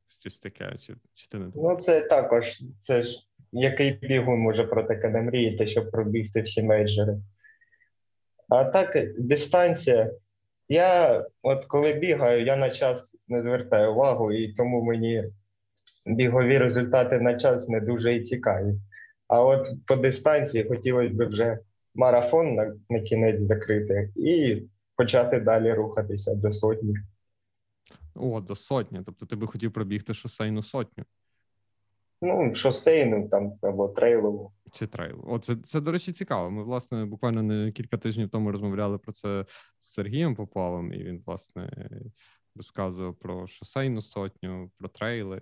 щось 0.08 0.40
таке, 0.40 0.78
чи, 0.78 0.96
чи 1.14 1.28
ти 1.28 1.38
не 1.38 1.52
Ну, 1.56 1.76
це 1.76 2.02
також, 2.02 2.64
це 2.80 3.02
ж 3.02 3.28
який 3.52 3.94
бігун 3.94 4.40
може 4.40 4.64
про 4.64 4.84
таке 4.84 5.10
не 5.10 5.22
мріяти, 5.22 5.68
щоб 5.68 5.92
пробігти 5.92 6.42
всі 6.42 6.64
мейджори. 6.64 7.18
А 8.50 8.64
так, 8.64 8.98
дистанція. 9.18 10.12
Я 10.70 11.26
от 11.42 11.66
коли 11.66 11.94
бігаю, 11.94 12.46
я 12.46 12.56
на 12.56 12.70
час 12.70 13.18
не 13.28 13.44
звертаю 13.44 13.92
увагу, 13.92 14.32
і 14.32 14.54
тому 14.54 14.84
мені 14.84 15.24
бігові 16.06 16.58
результати 16.58 17.20
на 17.20 17.38
час 17.38 17.70
не 17.70 17.80
дуже 17.80 18.16
і 18.16 18.24
цікаві. 18.24 18.74
А 19.28 19.44
от 19.44 19.68
по 19.88 19.96
дистанції 19.96 20.68
хотілося 20.68 21.14
б 21.14 21.28
вже 21.28 21.60
марафон 21.96 22.56
на, 22.56 22.76
на 22.90 23.00
кінець 23.00 23.40
закрити 23.40 24.10
і 24.16 24.64
почати 24.96 25.40
далі 25.40 25.74
рухатися 25.74 26.36
до 26.36 26.52
сотні. 26.52 26.96
О, 28.16 28.42
до 28.42 28.56
сотні. 28.56 29.02
Тобто 29.06 29.26
ти 29.26 29.36
би 29.36 29.48
хотів 29.48 29.74
пробігти 29.74 30.14
шосейну 30.14 30.64
сотню. 30.64 31.04
Ну, 32.22 32.56
шосейну 32.56 33.30
там 33.30 33.54
або 33.62 33.88
трейлову. 33.88 34.52
Чи 34.76 34.88
трейл. 34.88 35.24
О, 35.28 35.40
це, 35.40 35.82
до 35.82 35.92
речі, 35.92 36.12
цікаво. 36.12 36.52
Ми, 36.52 36.64
власне, 36.64 37.06
буквально 37.06 37.44
не 37.44 37.72
кілька 37.72 37.98
тижнів 37.98 38.30
тому 38.30 38.52
розмовляли 38.52 38.98
про 38.98 39.12
це 39.12 39.46
з 39.80 39.88
Сергієм 39.88 40.36
Поповим, 40.36 40.94
і 40.94 41.04
він, 41.04 41.24
власне, 41.26 41.90
розказував 42.56 43.16
про 43.16 43.48
шосейну 43.48 44.02
сотню, 44.02 44.72
про 44.78 44.90
трейли. 44.90 45.42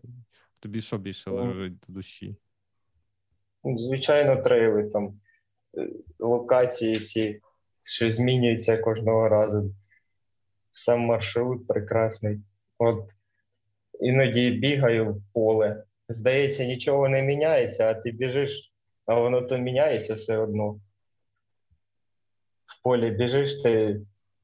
Тобі 0.59 0.81
що 0.81 0.97
більше 0.97 1.31
лежить 1.31 1.79
до 1.79 1.93
душі? 1.93 2.35
Ну, 3.63 3.79
звичайно, 3.79 4.41
трейли 4.41 4.89
там, 4.89 5.19
е, 5.77 5.89
локації 6.19 6.99
ці, 6.99 7.41
що 7.83 8.11
змінюються 8.11 8.77
кожного 8.77 9.29
разу. 9.29 9.75
Сам 10.71 10.99
маршрут 10.99 11.67
прекрасний. 11.67 12.39
От 12.77 13.11
іноді 13.99 14.51
бігаю 14.51 15.13
в 15.13 15.21
поле. 15.33 15.83
Здається, 16.09 16.65
нічого 16.65 17.09
не 17.09 17.21
міняється, 17.21 17.89
а 17.89 17.93
ти 17.93 18.11
біжиш, 18.11 18.72
а 19.05 19.19
воно 19.19 19.41
то 19.41 19.57
міняється 19.57 20.13
все 20.13 20.37
одно. 20.37 20.79
В 22.65 22.83
полі 22.83 23.11
біжиш, 23.11 23.61
ти 23.61 24.01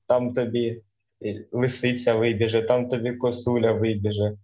там 0.08 0.34
тобі 0.34 0.82
лисиця 1.52 2.16
вибіже, 2.16 2.62
там 2.62 2.88
тобі 2.88 3.14
косуля 3.16 3.72
вибіже, 3.72 4.38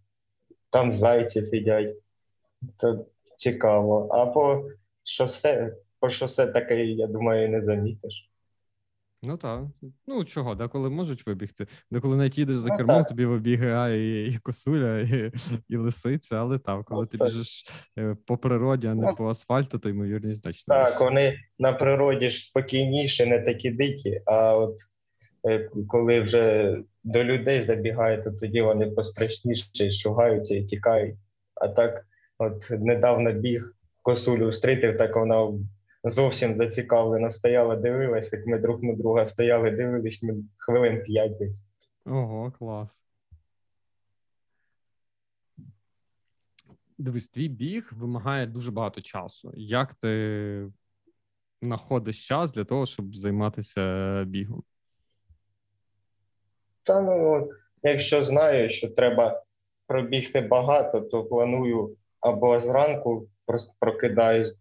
там 0.70 0.94
зайці 0.94 1.44
сидять. 1.44 1.96
То 2.78 3.06
цікаво. 3.38 4.10
А 4.12 4.26
по 4.26 4.70
шосе, 5.04 5.76
по 6.00 6.10
шосе 6.10 6.48
таке, 6.48 6.86
я 6.86 7.08
думаю, 7.08 7.50
не 7.50 7.62
замітиш. 7.62 8.30
Ну 9.28 9.38
так. 9.38 9.64
Ну 10.08 10.26
чого, 10.26 10.56
деколи 10.56 10.90
можуть 10.90 11.26
вибігти. 11.26 11.68
Деколи 11.92 12.18
навіть 12.18 12.38
їдеш 12.38 12.58
за 12.58 12.70
ну, 12.70 12.78
кермом, 12.78 13.04
тобі 13.04 13.26
вибігає 13.26 14.28
і, 14.28 14.34
і 14.34 14.38
косуля, 14.38 15.00
і 15.00 15.32
і 15.70 15.78
лисиця, 15.78 16.36
але 16.36 16.60
так, 16.60 16.86
коли 16.86 17.02
ну, 17.02 17.08
ти 17.08 17.18
так. 17.18 17.28
біжиш 17.28 17.66
е, 17.98 18.18
по 18.26 18.38
природі, 18.38 18.88
а 18.88 18.96
не 18.96 19.08
ну, 19.08 19.16
по 19.16 19.30
асфальту, 19.30 19.80
то 19.80 19.90
ймовірність 19.90 20.42
значно. 20.42 20.76
Так, 20.76 21.00
вони 21.00 21.38
на 21.60 21.74
природі 21.74 22.30
ж 22.30 22.46
спокійніші, 22.46 23.26
не 23.26 23.40
такі 23.40 23.70
дикі, 23.70 24.22
а 24.26 24.58
от 24.58 24.78
е, 25.48 25.70
коли 25.88 26.22
вже 26.22 26.76
до 27.04 27.24
людей 27.24 27.62
забігають, 27.62 28.24
то 28.24 28.32
тоді 28.32 28.62
вони 28.62 28.92
пострашніше 28.92 29.92
шугаються 29.92 30.56
і 30.56 30.64
тікають. 30.64 31.16
А 31.56 31.68
так, 31.68 32.06
от 32.38 32.70
недавно 32.70 33.32
біг 33.32 33.76
косулю 34.02 34.50
встрітив, 34.50 34.98
так 34.98 35.16
вона 35.16 35.52
зовсім 36.10 36.56
зацікавлена 36.56 37.30
стояла, 37.30 37.76
дивилась, 37.76 38.34
як 38.34 38.48
ми 38.48 38.60
друг 38.60 38.84
на 38.84 38.94
друга 38.94 39.26
стояли, 39.26 39.72
дивились 39.72 40.24
ми 40.24 40.36
хвилин 40.58 41.04
п'ять 41.04 41.38
десь. 41.38 41.66
Ого, 42.06 42.52
клас. 42.52 43.02
Дивись, 46.98 47.28
твій 47.28 47.48
біг 47.48 47.92
вимагає 47.96 48.48
дуже 48.48 48.72
багато 48.72 49.02
часу. 49.02 49.52
Як 49.56 49.94
ти 49.94 50.72
знаходиш 51.62 52.28
час 52.28 52.54
для 52.54 52.64
того, 52.64 52.86
щоб 52.86 53.16
займатися 53.16 54.24
бігом? 54.28 54.64
Та 56.84 57.02
ну, 57.02 57.50
якщо 57.84 58.24
знаю, 58.24 58.70
що 58.70 58.90
треба 58.90 59.44
пробігти 59.88 60.42
багато, 60.42 61.02
то 61.02 61.24
планую 61.26 61.98
або 62.20 62.62
зранку 62.62 63.28
прокидаюсь 63.80 64.56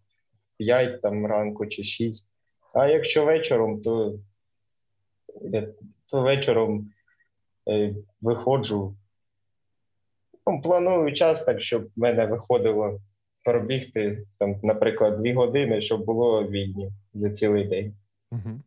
5 0.57 1.01
там 1.01 1.25
ранку 1.25 1.65
чи 1.65 1.83
6. 1.83 2.31
А 2.73 2.87
якщо 2.87 3.25
вечором, 3.25 3.81
то 3.81 4.19
то 6.07 6.21
вечором 6.21 6.91
е, 7.69 7.95
виходжу. 8.21 8.95
Ну, 10.47 10.61
Планую 10.61 11.13
час 11.13 11.43
так, 11.43 11.61
щоб 11.61 11.85
в 11.85 11.99
мене 11.99 12.25
виходило 12.25 12.99
пробігти, 13.43 14.27
там, 14.37 14.59
наприклад, 14.63 15.23
2 15.23 15.33
години, 15.33 15.81
щоб 15.81 16.05
було 16.05 16.47
вільні 16.47 16.91
за 17.13 17.29
цілий 17.29 17.63
день. 17.63 17.95
Угу. 18.31 18.61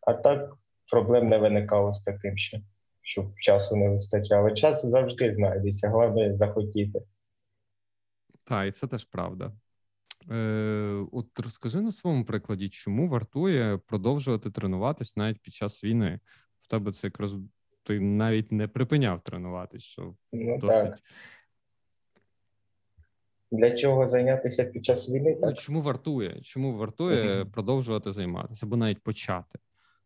А 0.00 0.12
так 0.14 0.56
проблем 0.90 1.28
не 1.28 1.38
виникало 1.38 1.92
з 1.92 2.02
таким 2.02 2.38
ще, 2.38 2.60
щоб 3.02 3.38
часу 3.38 3.76
не 3.76 3.88
вистачало. 3.88 4.50
Час 4.50 4.86
завжди 4.86 5.34
знайдеться, 5.34 5.88
головне 5.88 6.36
захотіти. 6.36 7.02
Так, 8.44 8.68
і 8.68 8.72
це 8.72 8.86
теж 8.86 9.04
правда. 9.04 9.52
Е, 10.30 11.06
От 11.12 11.40
розкажи 11.40 11.80
на 11.80 11.92
своєму 11.92 12.24
прикладі, 12.24 12.68
чому 12.68 13.08
вартує 13.08 13.78
продовжувати 13.86 14.50
тренуватись 14.50 15.16
навіть 15.16 15.40
під 15.40 15.54
час 15.54 15.84
війни? 15.84 16.20
В 16.60 16.68
тебе 16.68 16.92
це 16.92 17.06
якраз 17.06 17.34
ти 17.82 18.00
навіть 18.00 18.52
не 18.52 18.68
припиняв 18.68 19.22
тренуватись, 19.22 19.82
що 19.82 20.14
ну, 20.32 20.58
досить. 20.58 20.90
Так. 20.90 20.98
Для 23.52 23.70
чого 23.70 24.08
зайнятися 24.08 24.64
під 24.64 24.84
час 24.84 25.08
війни? 25.08 25.30
Ну, 25.34 25.40
так? 25.40 25.50
Ну, 25.50 25.56
Чому 25.56 25.82
вартує? 25.82 26.40
Чому 26.42 26.76
вартує 26.76 27.22
mm-hmm. 27.22 27.50
продовжувати 27.50 28.12
займатися 28.12 28.66
або 28.66 28.76
навіть 28.76 29.02
почати? 29.02 29.58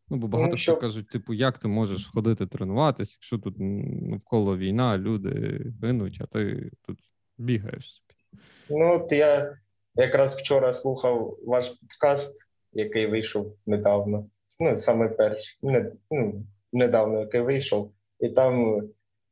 Ну, 0.09 0.17
бо 0.17 0.29
багато 0.29 0.51
ну, 0.51 0.59
хто 0.63 0.77
кажуть, 0.77 1.09
типу, 1.09 1.35
як 1.35 1.59
ти 1.59 1.69
можеш 1.69 2.07
ходити 2.07 2.47
тренуватися, 2.47 3.17
якщо 3.19 3.39
тут 3.39 3.55
навколо 3.59 4.57
війна, 4.57 4.99
люди 4.99 5.63
гинуть, 5.83 6.19
а 6.21 6.27
ти 6.27 6.71
тут 6.83 6.99
бігаєш 7.39 7.95
собі. 7.95 8.43
Ну, 8.71 8.95
от 8.95 9.13
я 9.13 9.59
якраз 9.95 10.35
вчора 10.35 10.73
слухав 10.73 11.39
ваш 11.47 11.69
подкаст, 11.69 12.47
який 12.73 13.07
вийшов 13.07 13.57
недавно. 13.67 14.27
Ну, 14.61 14.79
саме 14.79 15.09
перший, 15.09 15.59
не, 15.63 15.93
ну, 16.11 16.45
недавно 16.73 17.21
який 17.21 17.41
вийшов, 17.41 17.93
і 18.21 18.29
там 18.29 18.83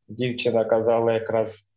дівчина 0.08 0.64
казала 0.64 1.12
якраз, 1.12 1.68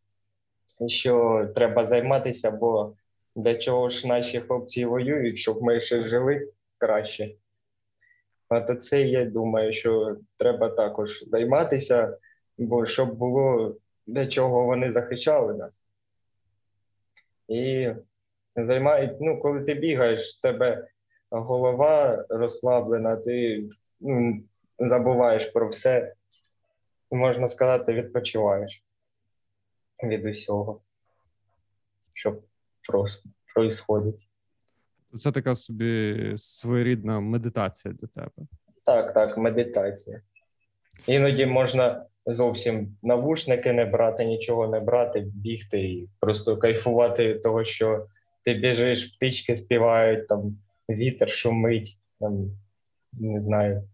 що 0.86 1.46
треба 1.54 1.84
займатися, 1.84 2.50
бо 2.50 2.96
для 3.36 3.54
чого 3.54 3.90
ж 3.90 4.06
наші 4.06 4.40
хлопці 4.40 4.84
воюють, 4.84 5.38
щоб 5.38 5.62
ми 5.62 5.80
ще 5.80 6.08
жили 6.08 6.52
краще. 6.78 7.34
А 8.48 8.60
то 8.60 8.74
це 8.74 9.02
я 9.02 9.24
думаю, 9.24 9.72
що 9.72 10.16
треба 10.36 10.68
також 10.68 11.24
займатися, 11.30 12.18
бо 12.58 12.86
щоб 12.86 13.14
було 13.14 13.76
для 14.06 14.26
чого 14.26 14.64
вони 14.64 14.92
захищали 14.92 15.54
нас. 15.54 15.82
І 17.48 17.90
займають, 18.56 19.20
ну, 19.20 19.40
коли 19.40 19.60
ти 19.60 19.74
бігаєш, 19.74 20.36
в 20.38 20.40
тебе 20.40 20.88
голова 21.30 22.24
розслаблена, 22.28 23.16
ти 23.16 23.68
ну, 24.00 24.42
забуваєш 24.78 25.44
про 25.44 25.68
все. 25.68 26.14
Можна 27.10 27.48
сказати, 27.48 27.94
відпочиваєш 27.94 28.84
від 30.02 30.26
усього, 30.26 30.80
що 32.14 32.38
просто 32.88 33.28
происходить. 33.54 34.28
Це 35.14 35.32
така 35.32 35.54
собі 35.54 36.32
своєрідна 36.36 37.20
медитація 37.20 37.94
для 37.94 38.08
тебе. 38.08 38.46
Так, 38.84 39.14
так, 39.14 39.38
медитація. 39.38 40.22
Іноді 41.06 41.46
можна 41.46 42.06
зовсім 42.26 42.96
навушники 43.02 43.72
не 43.72 43.84
брати, 43.84 44.24
нічого 44.24 44.68
не 44.68 44.80
брати, 44.80 45.20
бігти 45.20 45.80
і 45.80 46.08
просто 46.20 46.56
кайфувати 46.56 47.34
того, 47.34 47.64
що 47.64 48.06
ти 48.46 48.54
біжиш, 48.54 49.04
птички 49.04 49.56
співають, 49.56 50.28
там 50.28 50.58
вітер 50.88 51.30
шумить, 51.30 51.98
там, 52.20 52.50
не 53.12 53.40
знаю. 53.40 53.88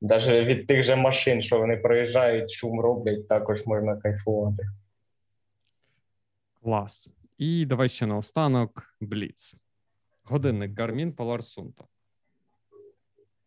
Навіть 0.00 0.46
від 0.46 0.66
тих 0.66 0.82
же 0.82 0.96
машин, 0.96 1.42
що 1.42 1.58
вони 1.58 1.76
проїжджають, 1.76 2.50
шум 2.50 2.80
роблять, 2.80 3.28
також 3.28 3.66
можна 3.66 3.96
кайфувати. 3.96 4.62
Клас. 6.62 7.10
І 7.38 7.66
давай 7.66 7.88
ще 7.88 8.06
наостанок 8.06 8.96
Бліц. 9.00 9.54
Годинник 10.24 10.70
Garmin 10.70 11.14
Polar 11.14 11.38
Sunto. 11.38 11.84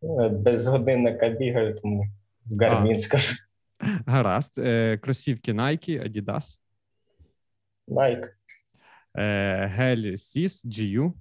Ну, 0.02 0.30
без 0.30 0.68
годинника 0.68 1.30
бігаю, 1.30 1.80
тому 1.80 2.04
Garmin 2.52 2.96
скажу. 2.96 3.36
Гаразд. 4.06 4.58
Е, 4.58 4.98
Кросівки 4.98 5.54
Nike, 5.54 6.04
Adidas. 6.10 6.60
Nike. 7.88 8.30
Гель 9.16 10.16
Сіс 10.16 10.66
GU. 10.66 11.14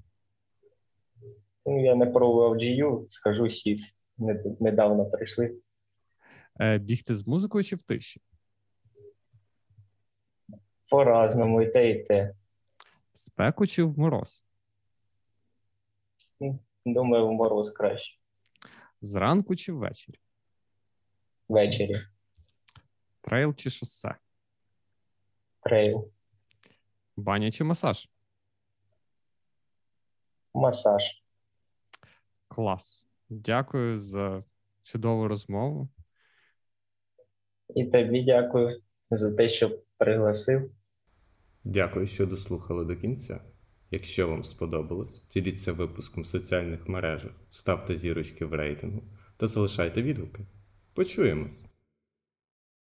Ну, 1.66 1.84
я 1.84 1.94
не 1.94 2.06
пробував 2.06 2.54
GU, 2.54 3.08
скажу 3.08 3.48
Сіц. 3.48 4.00
Недавно 4.60 5.06
прийшли. 5.10 5.56
Е, 6.60 6.78
бігти 6.78 7.14
з 7.14 7.26
музикою 7.26 7.64
чи 7.64 7.76
в 7.76 7.82
тиші? 7.82 8.20
По-разному, 10.90 11.62
і 11.62 11.70
те, 11.72 11.90
і 11.90 12.04
те. 12.04 12.34
В 13.12 13.18
спеку 13.18 13.66
чи 13.66 13.82
в 13.82 13.98
мороз? 13.98 14.44
Думаю, 16.86 17.28
в 17.28 17.32
мороз 17.32 17.70
краще. 17.70 18.18
Зранку 19.00 19.56
чи 19.56 19.72
ввечері? 19.72 20.18
Ввечері. 21.48 21.94
Трейл 23.20 23.54
чи 23.54 23.70
шосе? 23.70 24.14
Трейл. 25.60 26.12
Баня 27.16 27.50
чи 27.50 27.64
масаж? 27.64 28.08
Масаж. 30.54 31.02
Клас. 32.48 33.06
Дякую 33.28 33.98
за 33.98 34.44
чудову 34.82 35.28
розмову. 35.28 35.88
І 37.74 37.84
тобі 37.84 38.24
дякую 38.24 38.82
за 39.10 39.32
те, 39.32 39.48
що 39.48 39.78
пригласив. 39.98 40.70
Дякую, 41.64 42.06
що 42.06 42.26
дослухали 42.26 42.84
до 42.84 42.96
кінця. 42.96 43.40
Якщо 43.90 44.28
вам 44.28 44.44
сподобалось, 44.44 45.26
діліться 45.26 45.72
випуском 45.72 46.22
в 46.22 46.26
соціальних 46.26 46.88
мережах, 46.88 47.32
ставте 47.50 47.96
зірочки 47.96 48.44
в 48.44 48.54
рейтингу 48.54 49.02
та 49.36 49.46
залишайте 49.46 50.02
відгуки. 50.02 50.46
Почуємось! 50.94 51.73